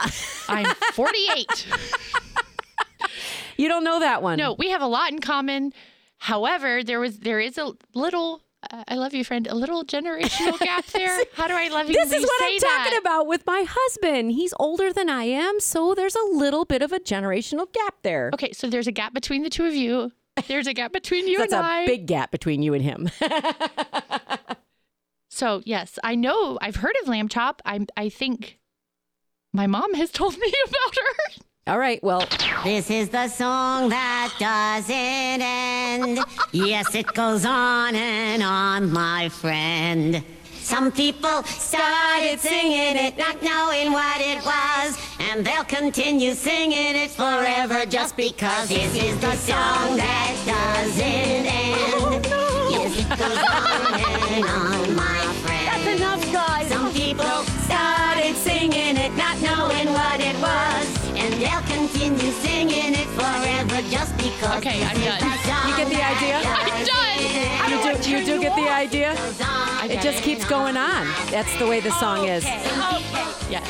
I'm 0.48 0.66
48. 0.94 1.68
you 3.58 3.68
don't 3.68 3.84
know 3.84 4.00
that 4.00 4.22
one. 4.24 4.38
no, 4.38 4.54
we 4.54 4.70
have 4.70 4.82
a 4.82 4.88
lot 4.88 5.12
in 5.12 5.20
common. 5.20 5.74
However, 6.22 6.84
there 6.84 7.00
was 7.00 7.18
there 7.20 7.40
is 7.40 7.58
a 7.58 7.72
little. 7.96 8.44
Uh, 8.70 8.84
I 8.88 8.94
love 8.94 9.16
you, 9.16 9.24
friend. 9.24 9.48
A 9.48 9.56
little 9.56 9.84
generational 9.84 10.60
gap 10.60 10.86
there. 10.94 11.18
How 11.34 11.48
do 11.48 11.56
I 11.56 11.70
love 11.70 11.88
you? 11.90 11.96
This 11.96 12.14
is 12.14 12.22
what 12.22 12.44
I'm 12.44 12.60
that? 12.60 12.84
talking 12.86 13.00
about 13.00 13.26
with 13.26 13.44
my 13.48 13.66
husband. 13.68 14.34
He's 14.34 14.54
older 14.60 14.94
than 14.94 15.10
I 15.10 15.24
am, 15.24 15.60
so 15.60 15.96
there's 15.96 16.16
a 16.16 16.24
little 16.26 16.64
bit 16.64 16.84
of 16.84 16.92
a 16.92 17.00
generational 17.00 17.74
gap 17.74 17.96
there. 18.04 18.30
Okay, 18.36 18.54
so 18.54 18.70
there's 18.70 18.86
a 18.86 18.92
gap 18.92 19.16
between 19.16 19.42
the 19.42 19.50
two 19.50 19.66
of 19.66 19.74
you. 19.74 20.12
There's 20.48 20.68
a 20.68 20.76
gap 20.76 20.94
between 20.94 21.28
you 21.28 21.38
That's 21.40 21.54
and 21.54 21.64
a 21.64 21.68
I. 21.68 21.86
big 21.88 22.06
gap 22.06 22.30
between 22.30 22.62
you 22.62 22.76
and 22.76 22.84
him. 22.84 23.10
so 25.30 25.64
yes, 25.66 25.98
I 26.04 26.14
know. 26.14 26.60
I've 26.62 26.76
heard 26.76 26.94
of 27.02 27.08
lamb 27.08 27.30
chop. 27.30 27.64
I 27.66 27.84
I 27.98 28.10
think 28.10 28.60
my 29.54 29.66
mom 29.66 29.96
has 29.96 30.12
told 30.12 30.38
me 30.38 30.54
about 30.68 30.96
her. 30.98 31.42
All 31.68 31.78
right, 31.78 32.04
well, 32.04 32.26
This 32.64 32.90
is 32.90 33.10
the 33.10 33.28
song 33.28 33.90
that 33.90 34.34
doesn't 34.40 34.96
end. 35.42 36.20
Yes, 36.52 36.96
it 36.96 37.06
goes 37.14 37.46
on 37.46 37.94
and 37.94 38.42
on, 38.42 38.92
my 38.92 39.30
friend. 39.30 40.24
Some 40.60 40.92
people 40.92 41.44
started 41.44 42.40
singing 42.40 42.98
it, 42.98 43.16
not 43.16 43.44
knowing 43.44 43.92
what 43.92 44.20
it 44.22 44.44
was, 44.44 44.98
and 45.20 45.46
they'll 45.46 45.64
continue 45.66 46.34
singing 46.34 46.96
it 46.96 47.12
forever 47.12 47.86
just 47.86 48.18
because 48.18 48.70
this 48.70 48.96
is 48.96 49.20
the 49.20 49.36
song 49.36 49.98
that 49.98 50.34
doesn't 50.46 51.04
end. 51.06 52.28
Oh, 52.32 52.70
yes, 52.72 52.98
it 52.98 53.10
goes 53.20 53.38
on 53.38 54.02
and 54.34 54.46
on, 54.46 54.96
my 54.96 55.34
friend. 55.44 55.68
That's 55.68 55.88
enough, 56.00 56.34
guys. 56.34 56.68
Some 56.70 56.92
people 56.92 57.44
started 57.70 58.36
singing 58.36 58.98
it, 58.98 59.14
not 59.16 59.40
knowing 59.42 59.94
what 59.94 60.20
it 60.20 60.36
was, 60.38 60.71
and 60.71 60.71
they'll 61.52 61.62
continue 61.78 62.32
singing 62.32 62.94
it 62.94 63.08
forever 63.08 63.82
just 63.90 64.16
because. 64.18 64.58
Okay, 64.58 64.84
I'm 64.84 64.98
is 64.98 65.04
done. 65.46 65.70
You 65.70 65.78
get 65.78 65.90
the 65.90 66.04
idea? 66.04 66.42
I'm 66.46 66.86
done. 66.86 67.18
you 67.70 67.78
do, 68.02 68.10
you 68.10 68.26
do 68.26 68.42
get 68.42 68.42
get 68.42 68.56
the 68.56 68.70
idea? 68.72 69.16
I 69.18 69.88
It 69.90 70.02
just 70.02 70.24
keeps 70.24 70.46
going 70.46 70.78
on. 70.78 71.06
That's 71.30 71.56
the 71.58 71.68
way 71.68 71.80
the 71.80 71.92
song 71.92 72.28
is. 72.28 72.44
Okay. 72.46 73.28
Yeah. 73.52 73.66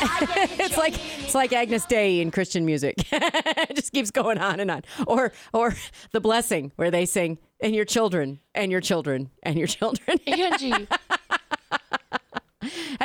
it's 0.59 0.77
like 0.77 0.93
it's 1.23 1.33
like 1.33 1.53
Agnus 1.53 1.85
Dei 1.85 2.21
in 2.21 2.29
Christian 2.29 2.67
music. 2.67 2.97
it 3.11 3.75
just 3.75 3.91
keeps 3.91 4.11
going 4.11 4.37
on 4.37 4.59
and 4.59 4.69
on. 4.69 4.83
Or 5.07 5.31
or 5.53 5.73
the 6.11 6.21
blessing 6.21 6.71
where 6.75 6.91
they 6.91 7.07
sing 7.07 7.39
and 7.59 7.73
your 7.73 7.85
children 7.85 8.41
and 8.53 8.71
your 8.71 8.79
children 8.79 9.31
and 9.41 9.57
your 9.57 9.65
children. 9.65 10.19
Angie. 10.27 10.69
Have 10.69 10.87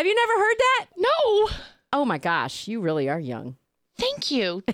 you 0.04 0.14
never 0.14 0.38
heard 0.38 0.56
that? 0.58 0.86
No. 0.98 1.48
Oh 1.94 2.04
my 2.04 2.18
gosh, 2.18 2.68
you 2.68 2.82
really 2.82 3.08
are 3.08 3.20
young. 3.20 3.56
Thank 3.98 4.30
you. 4.30 4.62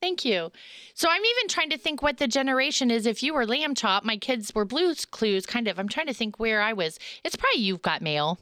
Thank 0.00 0.24
you. 0.24 0.52
So 0.94 1.08
I'm 1.10 1.24
even 1.24 1.48
trying 1.48 1.70
to 1.70 1.78
think 1.78 2.02
what 2.02 2.18
the 2.18 2.28
generation 2.28 2.90
is. 2.90 3.04
If 3.04 3.22
you 3.22 3.34
were 3.34 3.44
Lamb 3.44 3.74
Chop, 3.74 4.04
my 4.04 4.16
kids 4.16 4.54
were 4.54 4.64
Blues 4.64 5.04
Clues, 5.04 5.44
kind 5.44 5.66
of. 5.66 5.78
I'm 5.78 5.88
trying 5.88 6.06
to 6.06 6.14
think 6.14 6.38
where 6.38 6.60
I 6.60 6.72
was. 6.72 6.98
It's 7.24 7.34
probably 7.34 7.62
You've 7.62 7.82
Got 7.82 8.00
Mail, 8.00 8.38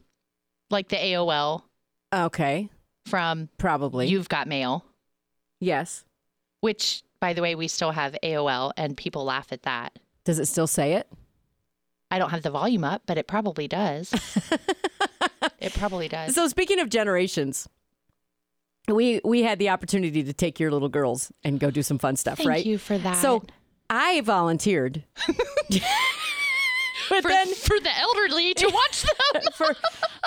like 0.71 0.89
the 0.89 0.97
AOL 0.97 1.63
Okay, 2.13 2.69
from 3.05 3.49
probably. 3.59 4.09
You've 4.09 4.29
Got 4.29 4.47
Mail, 4.49 4.85
yes. 5.61 6.05
which, 6.61 7.03
by 7.21 7.33
the 7.33 7.43
way, 7.43 7.55
we 7.55 7.69
still 7.69 7.91
have 7.91 8.17
AOL, 8.23 8.73
and 8.77 8.97
people 8.97 9.25
laugh 9.25 9.53
at 9.53 9.63
that. 9.63 9.99
Does 10.25 10.39
it 10.39 10.47
still 10.47 10.67
say 10.67 10.95
it? 10.95 11.09
I 12.11 12.19
don't 12.19 12.31
have 12.31 12.43
the 12.43 12.51
volume 12.51 12.85
up, 12.85 13.03
but 13.07 13.19
it 13.19 13.27
probably 13.27 13.67
does. 13.67 14.13
it 15.59 15.75
probably 15.75 16.09
does. 16.09 16.35
So 16.35 16.47
speaking 16.49 16.79
of 16.79 16.89
generations, 16.89 17.69
we 18.89 19.21
we 19.25 19.43
had 19.43 19.59
the 19.59 19.69
opportunity 19.71 20.23
to 20.23 20.33
take 20.33 20.61
your 20.61 20.71
little 20.71 20.89
girls 20.89 21.33
and 21.43 21.59
go 21.59 21.71
do 21.71 21.83
some 21.83 21.99
fun 21.99 22.17
stuff, 22.17 22.39
Thank 22.39 22.49
right? 22.49 22.67
you 22.67 22.79
for 22.79 22.97
that. 22.99 23.17
So 23.17 23.43
I 23.91 24.21
volunteered. 24.21 25.05
but 27.09 27.23
for, 27.23 27.29
then 27.29 27.47
for 27.55 27.79
the 27.81 27.97
elderly 27.99 28.55
to 28.55 28.67
watch 28.73 29.03
them. 29.03 29.43
for 29.55 29.75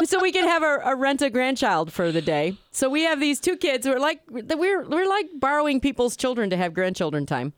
so 0.05 0.21
we 0.21 0.31
could 0.31 0.45
have 0.45 0.63
a, 0.63 0.79
a 0.85 0.95
rent 0.95 1.21
a 1.21 1.29
grandchild 1.29 1.91
for 1.91 2.11
the 2.11 2.21
day. 2.21 2.57
So 2.71 2.89
we 2.89 3.03
have 3.03 3.19
these 3.19 3.39
two 3.39 3.57
kids 3.57 3.85
who 3.85 3.93
are 3.93 3.99
like 3.99 4.21
we're 4.29 4.87
we're 4.87 5.07
like 5.07 5.27
borrowing 5.35 5.79
people's 5.79 6.15
children 6.15 6.49
to 6.49 6.57
have 6.57 6.73
grandchildren 6.73 7.25
time, 7.25 7.53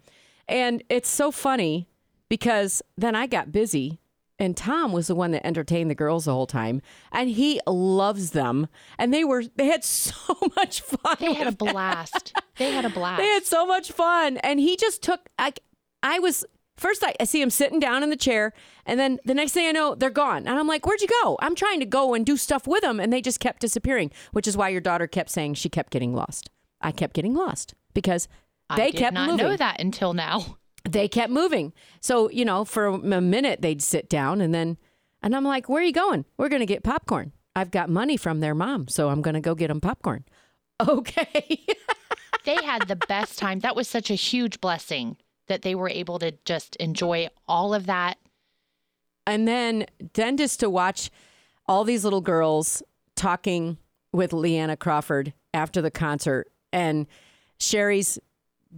and 0.48 0.84
it's 0.90 1.10
so 1.10 1.32
funny 1.32 1.88
because 2.30 2.82
then 2.98 3.16
I 3.16 3.28
got 3.28 3.52
busy. 3.52 4.00
And 4.42 4.58
Tom 4.58 4.92
was 4.92 5.06
the 5.06 5.14
one 5.14 5.30
that 5.32 5.46
entertained 5.46 5.92
the 5.92 5.96
girls 5.96 6.26
the 6.26 6.34
whole 6.34 6.48
time, 6.48 6.82
and 7.12 7.30
he 7.30 7.62
loves 7.68 8.32
them. 8.32 8.68
And 8.98 9.14
they 9.14 9.24
were 9.24 9.44
they 9.56 9.68
had 9.68 9.84
so 10.02 10.16
much 10.58 10.82
fun. 10.82 11.16
They 11.20 11.34
had 11.34 11.46
a 11.48 11.52
blast. 11.52 12.34
They 12.58 12.72
had 12.72 12.84
a 12.84 12.90
blast. 13.00 13.20
they 13.22 13.28
had 13.28 13.46
so 13.46 13.68
much 13.68 13.92
fun. 13.92 14.38
And 14.38 14.60
he 14.60 14.76
just 14.78 15.04
took, 15.04 15.30
I, 15.38 15.54
I 16.02 16.18
was, 16.18 16.44
first 16.76 17.04
I, 17.06 17.14
I 17.20 17.26
see 17.26 17.40
him 17.40 17.52
sitting 17.52 17.80
down 17.80 18.02
in 18.02 18.10
the 18.10 18.16
chair. 18.18 18.52
And 18.88 19.00
then 19.00 19.20
the 19.26 19.36
next 19.36 19.52
thing 19.52 19.68
I 19.68 19.72
know, 19.74 19.94
they're 19.94 20.10
gone. 20.10 20.48
And 20.48 20.58
I'm 20.58 20.68
like, 20.68 20.88
where'd 20.88 21.02
you 21.02 21.08
go? 21.24 21.38
I'm 21.40 21.54
trying 21.54 21.80
to 21.80 21.86
go 21.86 22.16
and 22.16 22.26
do 22.26 22.36
stuff 22.36 22.66
with 22.66 22.82
them. 22.82 23.00
And 23.00 23.14
they 23.14 23.22
just 23.22 23.40
kept 23.40 23.62
disappearing, 23.62 24.12
which 24.32 24.48
is 24.48 24.58
why 24.58 24.70
your 24.70 24.82
daughter 24.82 25.06
kept 25.06 25.30
saying 25.30 25.54
she 25.54 25.70
kept 25.70 25.92
getting 25.94 26.16
lost. 26.16 26.50
I 26.82 26.92
kept 26.92 27.14
getting 27.14 27.36
lost 27.36 27.76
because 27.94 28.28
they 28.76 28.88
I 28.88 28.92
did 28.92 28.98
kept 28.98 29.14
not 29.14 29.30
moving. 29.30 29.46
know 29.46 29.56
that 29.56 29.80
until 29.80 30.14
now. 30.14 30.58
They 30.90 31.08
kept 31.08 31.32
moving. 31.32 31.74
So, 32.00 32.30
you 32.30 32.44
know, 32.46 32.66
for 32.66 32.88
a 32.88 33.22
minute 33.22 33.62
they'd 33.62 33.82
sit 33.82 34.10
down 34.10 34.42
and 34.42 34.54
then, 34.54 34.78
and 35.22 35.36
I'm 35.36 35.44
like, 35.44 35.70
where 35.70 35.82
are 35.82 35.86
you 35.86 35.94
going? 35.94 36.26
We're 36.38 36.50
going 36.50 36.62
to 36.62 36.66
get 36.66 36.84
popcorn. 36.84 37.32
I've 37.56 37.70
got 37.72 37.90
money 37.90 38.18
from 38.18 38.40
their 38.40 38.56
mom. 38.56 38.88
So 38.88 39.10
I'm 39.10 39.22
going 39.22 39.34
to 39.36 39.42
go 39.42 39.56
get 39.56 39.68
them 39.68 39.82
popcorn. 39.82 40.26
Okay. 40.90 41.64
They 42.44 42.56
had 42.64 42.88
the 42.88 42.96
best 42.96 43.38
time. 43.38 43.60
That 43.60 43.76
was 43.76 43.88
such 43.88 44.10
a 44.10 44.16
huge 44.16 44.60
blessing 44.62 45.16
that 45.48 45.62
they 45.62 45.76
were 45.76 45.90
able 45.90 46.18
to 46.18 46.34
just 46.44 46.76
enjoy 46.78 47.28
all 47.48 47.76
of 47.76 47.86
that. 47.86 48.18
and 49.28 49.48
then 49.48 49.86
then 50.14 50.38
just 50.38 50.60
to 50.62 50.70
watch 50.72 51.12
all 51.68 51.84
these 51.84 52.04
little 52.04 52.22
girls 52.22 52.82
talking 53.16 53.78
with 54.12 54.34
Leanna 54.34 54.76
Crawford 54.76 55.34
after 55.54 55.84
the 55.84 55.92
concert 55.92 56.52
and 56.74 57.06
Sherry's 57.60 58.18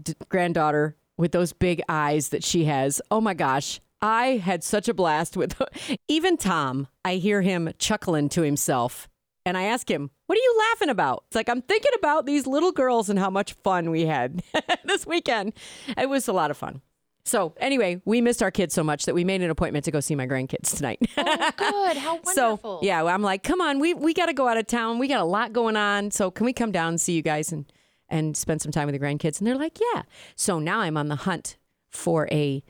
d- 0.01 0.15
granddaughter 0.27 0.97
with 1.17 1.31
those 1.31 1.53
big 1.53 1.81
eyes 1.87 2.29
that 2.29 2.43
she 2.43 2.65
has. 2.65 3.01
Oh 3.11 3.21
my 3.21 3.33
gosh. 3.33 3.79
I 4.01 4.37
had 4.43 4.63
such 4.63 4.89
a 4.89 4.93
blast 4.93 5.37
with 5.37 5.61
even 6.07 6.37
Tom. 6.37 6.87
I 7.05 7.15
hear 7.15 7.41
him 7.41 7.71
chuckling 7.77 8.29
to 8.29 8.41
himself 8.41 9.07
and 9.45 9.57
I 9.57 9.63
ask 9.63 9.89
him, 9.89 10.09
What 10.27 10.37
are 10.37 10.41
you 10.41 10.57
laughing 10.71 10.89
about? 10.89 11.23
It's 11.27 11.35
like, 11.35 11.49
I'm 11.49 11.61
thinking 11.61 11.91
about 11.97 12.25
these 12.25 12.47
little 12.47 12.71
girls 12.71 13.09
and 13.09 13.19
how 13.19 13.29
much 13.29 13.53
fun 13.53 13.91
we 13.91 14.05
had 14.05 14.41
this 14.85 15.05
weekend. 15.05 15.53
It 15.97 16.09
was 16.09 16.27
a 16.27 16.33
lot 16.33 16.51
of 16.51 16.57
fun. 16.57 16.81
So, 17.25 17.53
anyway, 17.57 18.01
we 18.03 18.19
missed 18.19 18.43
our 18.43 18.51
kids 18.51 18.73
so 18.73 18.83
much 18.83 19.05
that 19.05 19.15
we 19.15 19.23
made 19.23 19.41
an 19.41 19.49
appointment 19.49 19.85
to 19.85 19.91
go 19.91 20.01
see 20.01 20.13
my 20.13 20.27
grandkids 20.27 20.75
tonight. 20.75 20.99
Oh, 21.17 21.53
good. 21.55 21.97
How 21.97 22.19
wonderful. 22.21 22.79
So 22.79 22.79
yeah, 22.81 23.03
I'm 23.05 23.21
like, 23.21 23.43
come 23.43 23.61
on, 23.61 23.79
we 23.79 23.93
we 23.93 24.13
got 24.13 24.25
to 24.25 24.33
go 24.33 24.47
out 24.47 24.57
of 24.57 24.67
town. 24.67 24.99
We 24.99 25.07
got 25.07 25.21
a 25.21 25.25
lot 25.25 25.53
going 25.53 25.77
on. 25.77 26.11
So 26.11 26.29
can 26.29 26.45
we 26.45 26.51
come 26.51 26.71
down 26.71 26.89
and 26.89 27.01
see 27.01 27.13
you 27.13 27.21
guys 27.21 27.51
and 27.53 27.65
and 28.13 28.37
spend 28.37 28.61
some 28.61 28.71
time 28.71 28.85
with 28.85 28.93
the 28.93 29.05
grandkids? 29.05 29.39
And 29.39 29.47
they're 29.47 29.57
like, 29.57 29.79
yeah. 29.93 30.03
So 30.35 30.59
now 30.59 30.79
I'm 30.79 30.95
on 30.95 31.07
the 31.09 31.17
hunt 31.17 31.57
for 31.89 32.29
a 32.31 32.63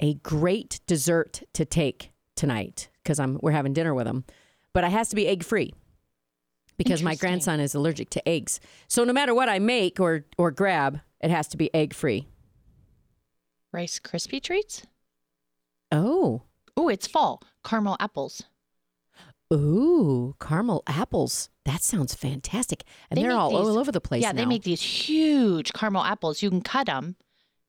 a 0.00 0.14
great 0.14 0.80
dessert 0.86 1.42
to 1.54 1.64
take 1.64 2.12
tonight 2.36 2.88
because 3.02 3.18
I'm 3.18 3.38
we're 3.42 3.52
having 3.52 3.72
dinner 3.72 3.94
with 3.94 4.06
them, 4.06 4.24
but 4.72 4.84
it 4.84 4.90
has 4.90 5.08
to 5.08 5.16
be 5.16 5.26
egg 5.26 5.42
free 5.42 5.72
because 6.76 7.02
my 7.02 7.14
grandson 7.14 7.60
is 7.60 7.74
allergic 7.74 8.10
to 8.10 8.28
eggs. 8.28 8.60
So 8.88 9.04
no 9.04 9.12
matter 9.12 9.34
what 9.34 9.48
I 9.48 9.58
make 9.58 9.98
or 9.98 10.24
or 10.36 10.50
grab, 10.50 11.00
it 11.20 11.30
has 11.30 11.48
to 11.48 11.56
be 11.56 11.74
egg 11.74 11.94
free. 11.94 12.28
Rice 13.72 13.98
Krispie 13.98 14.42
treats? 14.42 14.86
Oh. 15.90 16.42
Oh, 16.76 16.88
it's 16.88 17.06
fall. 17.06 17.42
Caramel 17.64 17.96
apples. 18.00 18.42
Ooh, 19.52 20.34
caramel 20.40 20.82
apples. 20.86 21.48
That 21.64 21.82
sounds 21.82 22.14
fantastic. 22.14 22.84
And 23.10 23.18
They 23.18 23.26
are 23.26 23.32
all, 23.32 23.56
all 23.56 23.78
over 23.78 23.90
the 23.90 24.00
place 24.00 24.22
yeah, 24.22 24.32
they 24.32 24.44
make 24.44 24.64
these 24.64 24.82
huge 24.82 25.72
caramel 25.72 26.02
apples. 26.04 26.42
You 26.42 26.50
can 26.50 26.60
cut 26.60 26.86
them 26.86 27.16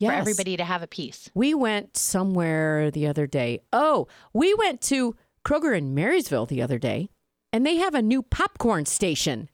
for 0.01 0.12
everybody 0.12 0.58
to 0.58 0.65
have 0.65 0.84
a 0.84 0.88
piece. 0.88 1.29
We 1.34 1.53
went 1.53 1.95
somewhere 1.95 2.91
the 2.91 3.08
other 3.08 3.25
day. 3.27 3.62
Oh, 3.71 4.08
we 4.34 4.53
went 4.53 4.81
to 4.84 5.15
Kroger 5.45 5.77
in 5.77 5.95
Marysville 5.95 6.45
the 6.45 6.62
other 6.62 6.77
day, 6.77 7.10
and 7.53 7.65
they 7.65 7.77
have 7.77 7.95
a 7.95 8.01
new 8.01 8.21
popcorn 8.21 8.86
station 8.86 9.49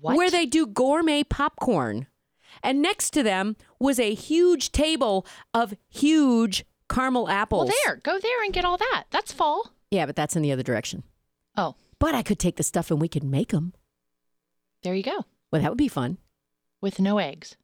What? 0.00 0.16
where 0.16 0.30
they 0.30 0.46
do 0.46 0.66
gourmet 0.66 1.22
popcorn. 1.24 2.06
And 2.62 2.80
next 2.80 3.10
to 3.10 3.22
them 3.22 3.56
was 3.78 3.98
a 3.98 4.14
huge 4.14 4.72
table 4.72 5.26
of 5.52 5.74
huge 5.90 6.64
caramel 6.88 7.28
apples. 7.28 7.66
Well, 7.66 7.74
there. 7.84 7.96
Go 7.96 8.18
there 8.18 8.42
and 8.44 8.52
get 8.52 8.64
all 8.64 8.78
that. 8.78 9.04
That's 9.10 9.32
fall. 9.32 9.72
Yeah, 9.90 10.06
but 10.06 10.16
that's 10.16 10.36
in 10.36 10.42
the 10.42 10.52
other 10.52 10.62
direction. 10.62 11.02
Oh, 11.56 11.74
But 11.98 12.14
I 12.14 12.22
could 12.22 12.38
take 12.38 12.56
the 12.56 12.62
stuff 12.62 12.90
and 12.90 13.00
we 13.00 13.08
could 13.08 13.24
make 13.24 13.50
them. 13.50 13.72
there 14.82 14.94
you 14.94 15.02
go. 15.02 15.24
Well, 15.50 15.62
that 15.62 15.70
would 15.70 15.78
be 15.78 15.88
fun. 15.88 16.18
With 16.80 16.98
no 17.00 17.18
eggs. 17.18 17.56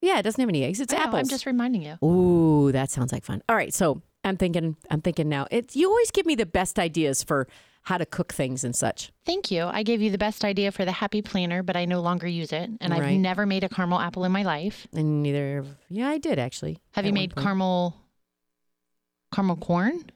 Yeah, 0.00 0.18
it 0.18 0.22
doesn't 0.22 0.40
have 0.40 0.48
any 0.48 0.64
eggs. 0.64 0.80
It's 0.80 0.92
I 0.92 0.98
know, 0.98 1.02
apples. 1.04 1.20
I'm 1.20 1.28
just 1.28 1.46
reminding 1.46 1.82
you. 1.82 1.96
Ooh, 2.06 2.72
that 2.72 2.90
sounds 2.90 3.12
like 3.12 3.24
fun. 3.24 3.42
All 3.48 3.56
right, 3.56 3.72
so 3.72 4.02
I'm 4.24 4.36
thinking. 4.36 4.76
I'm 4.90 5.00
thinking 5.00 5.28
now. 5.28 5.46
It's 5.50 5.76
you 5.76 5.88
always 5.88 6.10
give 6.10 6.26
me 6.26 6.34
the 6.34 6.46
best 6.46 6.78
ideas 6.78 7.22
for 7.22 7.46
how 7.82 7.98
to 7.98 8.06
cook 8.06 8.32
things 8.32 8.64
and 8.64 8.74
such. 8.74 9.12
Thank 9.26 9.50
you. 9.50 9.64
I 9.64 9.82
gave 9.82 10.00
you 10.00 10.10
the 10.10 10.18
best 10.18 10.44
idea 10.44 10.72
for 10.72 10.84
the 10.86 10.92
happy 10.92 11.20
planner, 11.20 11.62
but 11.62 11.76
I 11.76 11.84
no 11.84 12.00
longer 12.00 12.26
use 12.26 12.50
it. 12.52 12.70
And 12.80 12.94
I've 12.94 13.12
never 13.18 13.44
made 13.44 13.62
a 13.62 13.68
caramel 13.68 14.00
apple 14.00 14.24
in 14.24 14.32
my 14.32 14.42
life. 14.42 14.86
And 14.94 15.22
neither. 15.22 15.64
Yeah, 15.90 16.08
I 16.08 16.18
did 16.18 16.38
actually. 16.38 16.78
Have 16.92 17.04
you 17.04 17.12
made 17.12 17.34
point. 17.34 17.44
caramel 17.44 17.94
caramel 19.34 19.56
corn? 19.56 20.10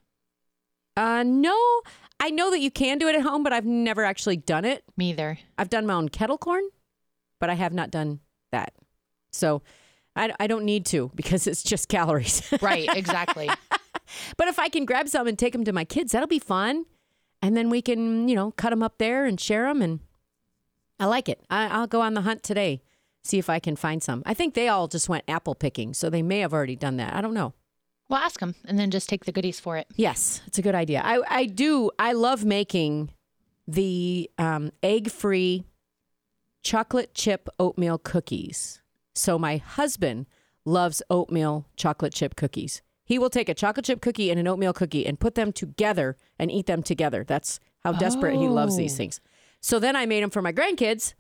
Uh, 0.97 1.23
no. 1.25 1.57
I 2.21 2.31
know 2.31 2.51
that 2.51 2.61
you 2.61 2.71
can 2.71 2.99
do 2.99 3.09
it 3.09 3.15
at 3.15 3.23
home, 3.23 3.43
but 3.43 3.53
I've 3.53 3.65
never 3.65 4.05
actually 4.05 4.37
done 4.37 4.65
it. 4.65 4.85
Me 4.97 5.11
either. 5.11 5.39
I've 5.57 5.71
done 5.71 5.87
my 5.87 5.95
own 5.95 6.09
kettle 6.09 6.39
corn, 6.39 6.65
but 7.39 7.49
I 7.49 7.55
have 7.55 7.73
not 7.73 7.91
done 7.91 8.21
that. 8.51 8.73
So 9.33 9.63
I, 10.17 10.33
I 10.41 10.47
don't 10.47 10.65
need 10.65 10.85
to 10.87 11.11
because 11.15 11.47
it's 11.47 11.63
just 11.63 11.89
calories. 11.89 12.43
Right, 12.63 12.89
exactly. 12.95 13.49
but 14.37 14.49
if 14.49 14.59
I 14.59 14.69
can 14.69 14.85
grab 14.85 15.09
some 15.09 15.27
and 15.27 15.39
take 15.39 15.53
them 15.53 15.65
to 15.65 15.73
my 15.73 15.85
kids, 15.85 16.13
that'll 16.13 16.27
be 16.29 16.39
fun. 16.39 16.87
And 17.41 17.57
then 17.57 17.71
we 17.71 17.81
can, 17.83 18.29
you 18.29 18.35
know, 18.35 18.51
cut 18.53 18.71
them 18.71 18.83
up 18.83 18.99
there 18.99 19.25
and 19.25 19.41
share 19.41 19.67
them. 19.67 19.81
And 19.81 20.01
I 20.99 21.07
like 21.07 21.29
it. 21.29 21.41
I, 21.49 21.69
I'll 21.69 21.87
go 21.87 22.01
on 22.01 22.15
the 22.15 22.23
hunt 22.23 22.43
today, 22.43 22.83
see 23.23 23.39
if 23.39 23.49
I 23.49 23.61
can 23.61 23.77
find 23.77 24.03
some. 24.03 24.25
I 24.27 24.35
think 24.35 24.55
they 24.55 24.67
all 24.67 24.89
just 24.89 25.09
went 25.09 25.23
apple 25.29 25.55
picking, 25.55 25.95
so 25.95 26.11
they 26.11 26.23
may 26.23 26.41
have 26.41 26.53
already 26.53 26.75
done 26.75 26.97
that. 26.97 27.15
I 27.15 27.21
don't 27.21 27.35
know. 27.35 27.55
Well, 28.09 28.21
ask 28.21 28.41
them 28.41 28.55
and 28.65 28.79
then 28.79 28.91
just 28.91 29.09
take 29.09 29.25
the 29.25 29.33
goodies 29.33 29.61
for 29.61 29.77
it. 29.77 29.87
Yes, 29.97 30.41
it's 30.47 30.59
a 30.59 30.63
good 30.63 30.75
idea. 30.75 31.03
I, 31.05 31.21
I 31.29 31.47
do. 31.47 31.91
I 31.99 32.13
love 32.13 32.45
making 32.45 33.11
the 33.67 34.31
um, 34.39 34.71
egg 34.83 35.11
free 35.11 35.65
chocolate 36.63 37.15
chip 37.15 37.49
oatmeal 37.59 37.99
cookies. 37.99 38.81
So 39.15 39.39
my 39.39 39.57
husband 39.59 40.27
loves 40.65 41.03
oatmeal 41.11 41.67
chocolate 41.77 42.13
chip 42.13 42.37
cookies. 42.37 42.83
He 43.05 43.19
will 43.19 43.31
take 43.31 43.49
a 43.49 43.55
chocolate 43.55 43.87
chip 43.87 44.01
cookie 44.03 44.31
and 44.31 44.39
an 44.39 44.47
oatmeal 44.47 44.73
cookie 44.73 45.07
and 45.07 45.19
put 45.19 45.35
them 45.35 45.53
together 45.53 46.17
and 46.39 46.51
eat 46.51 46.67
them 46.67 46.83
together. 46.83 47.25
That's 47.25 47.59
how 47.81 47.93
desperate 47.93 48.37
he 48.37 48.49
loves 48.49 48.77
these 48.77 48.95
Oh. 48.95 48.97
things. 48.97 49.21
So 49.61 49.79
then 49.79 49.97
I 49.97 50.05
made 50.07 50.23
them 50.23 50.31
for 50.31 50.43
my 50.43 50.53
grandkids 50.53 51.15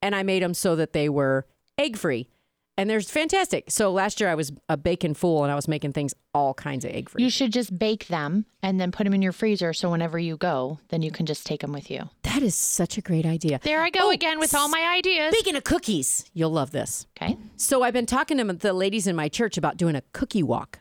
and 0.00 0.14
I 0.14 0.22
made 0.22 0.42
them 0.42 0.54
so 0.54 0.74
that 0.76 0.92
they 0.92 1.08
were 1.08 1.46
egg 1.78 1.96
free. 1.96 2.28
And 2.76 2.90
they're 2.90 3.00
fantastic. 3.00 3.70
So 3.70 3.92
last 3.92 4.20
year 4.20 4.28
I 4.30 4.34
was 4.34 4.52
a 4.68 4.76
bacon 4.76 5.14
fool 5.14 5.44
and 5.44 5.52
I 5.52 5.54
was 5.54 5.68
making 5.68 5.92
things 5.92 6.14
all 6.32 6.54
kinds 6.54 6.84
of 6.84 6.90
egg 6.90 7.08
free. 7.08 7.22
You 7.22 7.30
should 7.30 7.52
just 7.52 7.78
bake 7.78 8.08
them 8.08 8.46
and 8.62 8.80
then 8.80 8.90
put 8.90 9.04
them 9.04 9.14
in 9.14 9.22
your 9.22 9.32
freezer 9.32 9.72
so 9.72 9.90
whenever 9.90 10.18
you 10.18 10.36
go, 10.36 10.78
then 10.88 11.02
you 11.02 11.10
can 11.10 11.26
just 11.26 11.46
take 11.46 11.60
them 11.60 11.72
with 11.72 11.90
you. 11.90 12.08
that 12.22 12.42
is 12.42 12.54
such 12.54 12.98
a 12.98 13.00
great 13.00 13.24
idea. 13.26 13.60
There 13.62 13.80
I 13.82 13.90
go 13.90 14.00
Oh, 14.08 14.10
again 14.10 14.38
with 14.40 14.54
all 14.54 14.68
my 14.68 14.80
ideas. 14.96 15.32
Speaking 15.34 15.54
of 15.56 15.62
cookies, 15.64 16.28
you'll 16.34 16.50
love 16.50 16.72
this. 16.72 17.06
Okay. 17.16 17.36
So 17.56 17.82
I've 17.82 17.92
been 17.94 18.06
talking 18.06 18.38
to 18.38 18.44
the 18.52 18.72
ladies 18.72 19.06
in 19.06 19.14
my 19.14 19.28
church 19.28 19.56
about 19.56 19.76
doing 19.76 19.94
a 19.94 20.02
cookie 20.12 20.42
walk. 20.42 20.80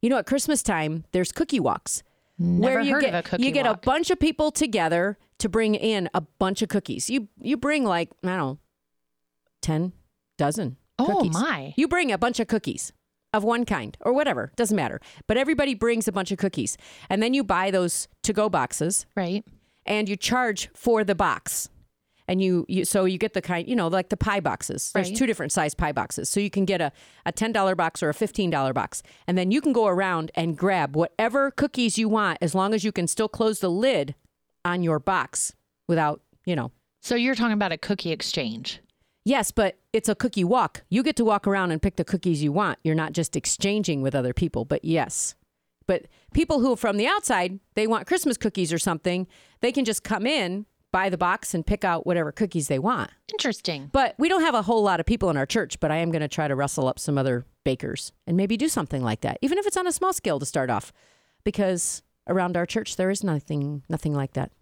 You 0.00 0.08
know, 0.10 0.16
at 0.18 0.26
Christmas 0.26 0.62
time, 0.62 1.04
there's 1.12 1.30
cookie 1.30 1.60
walks. 1.60 2.02
Never 2.38 2.76
where 2.76 2.80
you 2.80 2.94
heard 2.94 3.02
get 3.02 3.14
of 3.14 3.24
a 3.24 3.28
cookie 3.28 3.42
you 3.44 3.50
get 3.52 3.66
walk. 3.66 3.76
a 3.76 3.80
bunch 3.86 4.10
of 4.10 4.18
people 4.18 4.50
together 4.50 5.18
to 5.38 5.48
bring 5.48 5.74
in 5.74 6.08
a 6.14 6.22
bunch 6.22 6.62
of 6.62 6.68
cookies. 6.70 7.08
You 7.10 7.28
you 7.40 7.56
bring 7.56 7.84
like 7.84 8.10
I 8.24 8.28
don't 8.28 8.38
know, 8.38 8.58
ten 9.60 9.92
dozen. 10.38 10.76
Oh, 10.98 11.06
cookies. 11.06 11.32
my. 11.32 11.74
You 11.76 11.88
bring 11.88 12.12
a 12.12 12.18
bunch 12.18 12.38
of 12.40 12.48
cookies 12.48 12.92
of 13.32 13.44
one 13.44 13.64
kind 13.64 13.96
or 14.00 14.12
whatever 14.12 14.52
doesn't 14.56 14.76
matter. 14.76 15.00
But 15.26 15.36
everybody 15.36 15.74
brings 15.74 16.06
a 16.06 16.12
bunch 16.12 16.30
of 16.32 16.38
cookies, 16.38 16.76
and 17.08 17.22
then 17.22 17.32
you 17.34 17.42
buy 17.44 17.70
those 17.70 18.08
to 18.24 18.32
go 18.32 18.48
boxes 18.48 19.06
Right. 19.16 19.44
and 19.86 20.08
you 20.08 20.16
charge 20.16 20.68
for 20.74 21.02
the 21.04 21.14
box. 21.14 21.68
And 22.28 22.40
you, 22.40 22.64
you 22.68 22.84
so 22.84 23.04
you 23.04 23.18
get 23.18 23.32
the 23.34 23.42
kind, 23.42 23.66
you 23.68 23.74
know, 23.74 23.88
like 23.88 24.08
the 24.08 24.16
pie 24.16 24.38
boxes. 24.40 24.92
There's 24.92 25.08
Right. 25.08 25.16
two 25.16 25.26
different 25.26 25.50
size 25.50 25.74
pie 25.74 25.90
boxes. 25.92 26.28
So 26.28 26.38
you 26.38 26.50
can 26.50 26.64
get 26.64 26.80
a, 26.80 26.92
a 27.26 27.32
$10 27.32 27.76
box 27.76 28.00
or 28.02 28.10
a 28.10 28.14
$15 28.14 28.72
box. 28.72 29.02
And 29.26 29.36
then 29.36 29.50
you 29.50 29.60
can 29.60 29.72
go 29.72 29.86
around 29.88 30.30
and 30.36 30.56
grab 30.56 30.94
whatever 30.94 31.50
cookies 31.50 31.98
you 31.98 32.08
want 32.08 32.38
as 32.40 32.54
long 32.54 32.74
as 32.74 32.84
you 32.84 32.92
can 32.92 33.08
still 33.08 33.28
close 33.28 33.58
the 33.58 33.68
lid 33.70 34.14
on 34.64 34.84
your 34.84 35.00
box 35.00 35.54
without, 35.88 36.20
you 36.46 36.54
know. 36.54 36.70
So 37.00 37.16
you're 37.16 37.34
talking 37.34 37.54
about 37.54 37.72
a 37.72 37.76
cookie 37.76 38.12
exchange. 38.12 38.80
Yes, 39.24 39.52
but 39.52 39.78
it's 39.92 40.08
a 40.08 40.14
cookie 40.14 40.44
walk. 40.44 40.82
You 40.88 41.02
get 41.02 41.16
to 41.16 41.24
walk 41.24 41.46
around 41.46 41.70
and 41.70 41.80
pick 41.80 41.96
the 41.96 42.04
cookies 42.04 42.42
you 42.42 42.52
want. 42.52 42.78
You're 42.82 42.94
not 42.94 43.12
just 43.12 43.36
exchanging 43.36 44.02
with 44.02 44.14
other 44.14 44.32
people, 44.32 44.64
but 44.64 44.84
yes. 44.84 45.34
But 45.86 46.06
people 46.32 46.60
who 46.60 46.72
are 46.72 46.76
from 46.76 46.96
the 46.96 47.06
outside, 47.06 47.60
they 47.74 47.86
want 47.86 48.06
Christmas 48.06 48.36
cookies 48.36 48.72
or 48.72 48.78
something, 48.78 49.26
they 49.60 49.72
can 49.72 49.84
just 49.84 50.02
come 50.02 50.26
in, 50.26 50.66
buy 50.90 51.08
the 51.08 51.18
box 51.18 51.54
and 51.54 51.66
pick 51.66 51.84
out 51.84 52.06
whatever 52.06 52.32
cookies 52.32 52.68
they 52.68 52.78
want. 52.78 53.10
Interesting. 53.32 53.90
But 53.92 54.14
we 54.18 54.28
don't 54.28 54.42
have 54.42 54.54
a 54.54 54.62
whole 54.62 54.82
lot 54.82 55.00
of 55.00 55.06
people 55.06 55.30
in 55.30 55.36
our 55.36 55.46
church, 55.46 55.80
but 55.80 55.90
I 55.90 55.96
am 55.96 56.10
going 56.10 56.22
to 56.22 56.28
try 56.28 56.48
to 56.48 56.54
rustle 56.54 56.86
up 56.86 56.98
some 56.98 57.16
other 57.16 57.46
bakers 57.64 58.12
and 58.26 58.36
maybe 58.36 58.56
do 58.56 58.68
something 58.68 59.02
like 59.02 59.22
that, 59.22 59.38
even 59.40 59.58
if 59.58 59.66
it's 59.66 59.76
on 59.76 59.86
a 59.86 59.92
small 59.92 60.12
scale 60.12 60.38
to 60.38 60.46
start 60.46 60.70
off, 60.70 60.92
because 61.44 62.02
around 62.28 62.56
our 62.56 62.66
church 62.66 62.96
there 62.96 63.10
is 63.10 63.24
nothing 63.24 63.82
nothing 63.88 64.14
like 64.14 64.32
that. 64.34 64.52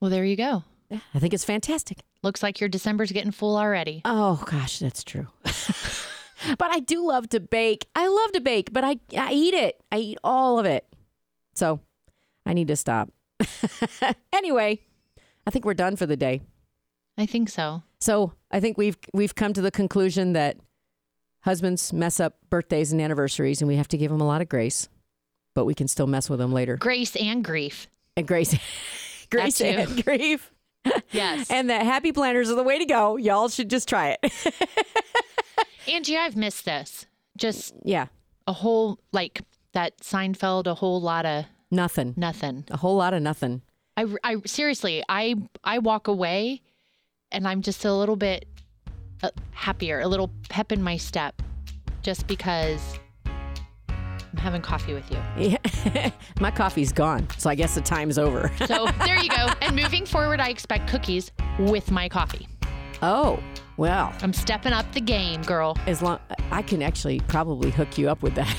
Well, 0.00 0.10
there 0.10 0.24
you 0.24 0.36
go. 0.36 0.64
I 0.90 1.18
think 1.18 1.34
it's 1.34 1.44
fantastic. 1.44 1.98
Looks 2.22 2.42
like 2.42 2.60
your 2.60 2.68
December's 2.68 3.12
getting 3.12 3.30
full 3.30 3.56
already. 3.56 4.02
Oh 4.04 4.42
gosh, 4.46 4.78
that's 4.78 5.04
true. 5.04 5.26
but 5.44 6.70
I 6.70 6.80
do 6.80 7.06
love 7.06 7.28
to 7.30 7.40
bake. 7.40 7.86
I 7.94 8.08
love 8.08 8.32
to 8.32 8.40
bake, 8.40 8.72
but 8.72 8.84
I 8.84 8.98
I 9.16 9.32
eat 9.32 9.54
it. 9.54 9.80
I 9.92 9.98
eat 9.98 10.18
all 10.24 10.58
of 10.58 10.66
it. 10.66 10.86
So 11.54 11.80
I 12.46 12.54
need 12.54 12.68
to 12.68 12.76
stop. 12.76 13.10
anyway, 14.32 14.80
I 15.46 15.50
think 15.50 15.64
we're 15.64 15.74
done 15.74 15.96
for 15.96 16.06
the 16.06 16.16
day. 16.16 16.40
I 17.16 17.26
think 17.26 17.48
so. 17.48 17.82
So 18.00 18.32
I 18.50 18.60
think 18.60 18.78
we've 18.78 18.96
we've 19.12 19.34
come 19.34 19.52
to 19.52 19.60
the 19.60 19.70
conclusion 19.70 20.32
that 20.32 20.56
husbands 21.40 21.92
mess 21.92 22.20
up 22.20 22.38
birthdays 22.48 22.92
and 22.92 23.00
anniversaries, 23.00 23.60
and 23.60 23.68
we 23.68 23.76
have 23.76 23.88
to 23.88 23.98
give 23.98 24.10
them 24.10 24.20
a 24.20 24.26
lot 24.26 24.40
of 24.40 24.48
grace, 24.48 24.88
but 25.54 25.64
we 25.64 25.74
can 25.74 25.88
still 25.88 26.06
mess 26.06 26.30
with 26.30 26.38
them 26.38 26.52
later. 26.52 26.76
Grace 26.76 27.16
and 27.16 27.44
grief. 27.44 27.88
And 28.16 28.26
grace, 28.26 28.56
grace 29.30 29.60
and 29.60 30.04
grief, 30.04 30.52
Yes. 31.10 31.50
and 31.50 31.70
that 31.70 31.82
happy 31.82 32.12
planners 32.12 32.50
are 32.50 32.54
the 32.54 32.62
way 32.62 32.78
to 32.78 32.84
go. 32.84 33.16
Y'all 33.16 33.48
should 33.48 33.70
just 33.70 33.88
try 33.88 34.16
it. 34.20 34.32
Angie, 35.88 36.16
I've 36.16 36.36
missed 36.36 36.64
this. 36.64 37.06
Just 37.36 37.74
yeah, 37.84 38.06
a 38.46 38.52
whole, 38.52 38.98
like 39.12 39.42
that 39.72 39.98
Seinfeld, 39.98 40.66
a 40.66 40.74
whole 40.74 41.00
lot 41.00 41.24
of 41.24 41.44
nothing, 41.70 42.14
nothing. 42.16 42.64
a 42.70 42.76
whole 42.76 42.96
lot 42.96 43.14
of 43.14 43.22
nothing. 43.22 43.62
I, 43.96 44.06
I 44.22 44.36
seriously, 44.44 45.02
I, 45.08 45.36
I 45.64 45.78
walk 45.78 46.08
away 46.08 46.62
and 47.32 47.46
I'm 47.46 47.62
just 47.62 47.84
a 47.84 47.92
little 47.92 48.16
bit 48.16 48.46
uh, 49.22 49.30
happier, 49.52 50.00
a 50.00 50.08
little 50.08 50.30
pep 50.48 50.72
in 50.72 50.82
my 50.82 50.96
step 50.96 51.40
just 52.02 52.26
because 52.26 52.98
I'm 54.38 54.44
having 54.44 54.62
coffee 54.62 54.94
with 54.94 55.10
you. 55.10 55.18
Yeah. 55.36 56.10
My 56.40 56.52
coffee's 56.52 56.92
gone, 56.92 57.26
so 57.38 57.50
I 57.50 57.56
guess 57.56 57.74
the 57.74 57.80
time's 57.80 58.18
over. 58.18 58.52
So 58.68 58.86
there 59.04 59.18
you 59.18 59.30
go. 59.30 59.48
And 59.62 59.74
moving 59.74 60.04
forward, 60.06 60.40
I 60.40 60.48
expect 60.50 60.88
cookies 60.88 61.32
with 61.58 61.90
my 61.90 62.08
coffee. 62.08 62.46
oh, 63.02 63.42
well, 63.78 64.12
I'm 64.22 64.32
stepping 64.32 64.72
up 64.72 64.92
the 64.92 65.00
game, 65.00 65.40
girl. 65.42 65.76
as 65.86 66.02
long 66.02 66.18
I 66.50 66.62
can 66.62 66.82
actually 66.82 67.20
probably 67.20 67.70
hook 67.70 67.96
you 67.96 68.10
up 68.10 68.22
with 68.22 68.34
that 68.34 68.56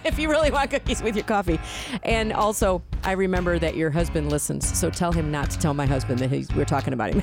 if 0.04 0.18
you 0.18 0.30
really 0.30 0.50
want 0.50 0.70
cookies 0.70 1.02
with 1.02 1.16
your 1.16 1.24
coffee. 1.24 1.58
And 2.04 2.32
also, 2.32 2.82
I 3.02 3.12
remember 3.12 3.58
that 3.58 3.76
your 3.76 3.90
husband 3.90 4.30
listens, 4.30 4.78
so 4.78 4.88
tell 4.90 5.10
him 5.12 5.30
not 5.30 5.50
to 5.50 5.58
tell 5.58 5.74
my 5.74 5.86
husband 5.86 6.20
that 6.20 6.30
he's, 6.30 6.50
we're 6.54 6.64
talking 6.64 6.92
about 6.92 7.14
him. 7.14 7.22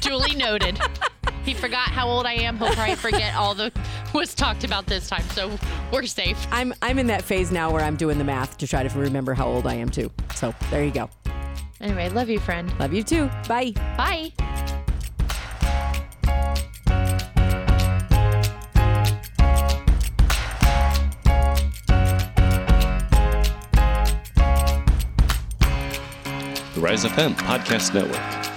Duly 0.00 0.34
noted. 0.36 0.80
He 1.44 1.54
forgot 1.54 1.88
how 1.88 2.08
old 2.08 2.26
I 2.26 2.34
am. 2.34 2.58
He'll 2.58 2.68
probably 2.74 2.94
forget 3.08 3.34
all 3.34 3.54
the 3.54 3.72
was 4.12 4.34
talked 4.34 4.64
about 4.64 4.86
this 4.86 5.08
time. 5.08 5.24
So 5.30 5.56
we're 5.92 6.04
safe. 6.04 6.46
I'm 6.50 6.74
I'm 6.82 6.98
in 6.98 7.06
that 7.08 7.22
phase 7.22 7.50
now 7.50 7.70
where 7.70 7.82
I'm 7.82 7.96
doing 7.96 8.18
the 8.18 8.24
math 8.24 8.58
to 8.58 8.66
try 8.66 8.82
to 8.86 8.98
remember 8.98 9.34
how 9.34 9.46
old 9.46 9.66
I 9.66 9.74
am 9.74 9.88
too. 9.88 10.10
So 10.34 10.54
there 10.70 10.84
you 10.84 10.90
go. 10.92 11.08
Anyway, 11.80 12.08
love 12.08 12.28
you, 12.28 12.40
friend. 12.40 12.72
Love 12.78 12.92
you 12.92 13.02
too. 13.02 13.26
Bye. 13.48 13.72
Bye. 13.96 14.32
The 26.74 26.84
Rise 26.84 27.04
FM 27.04 27.34
Podcast 27.34 27.92
Network. 27.94 28.47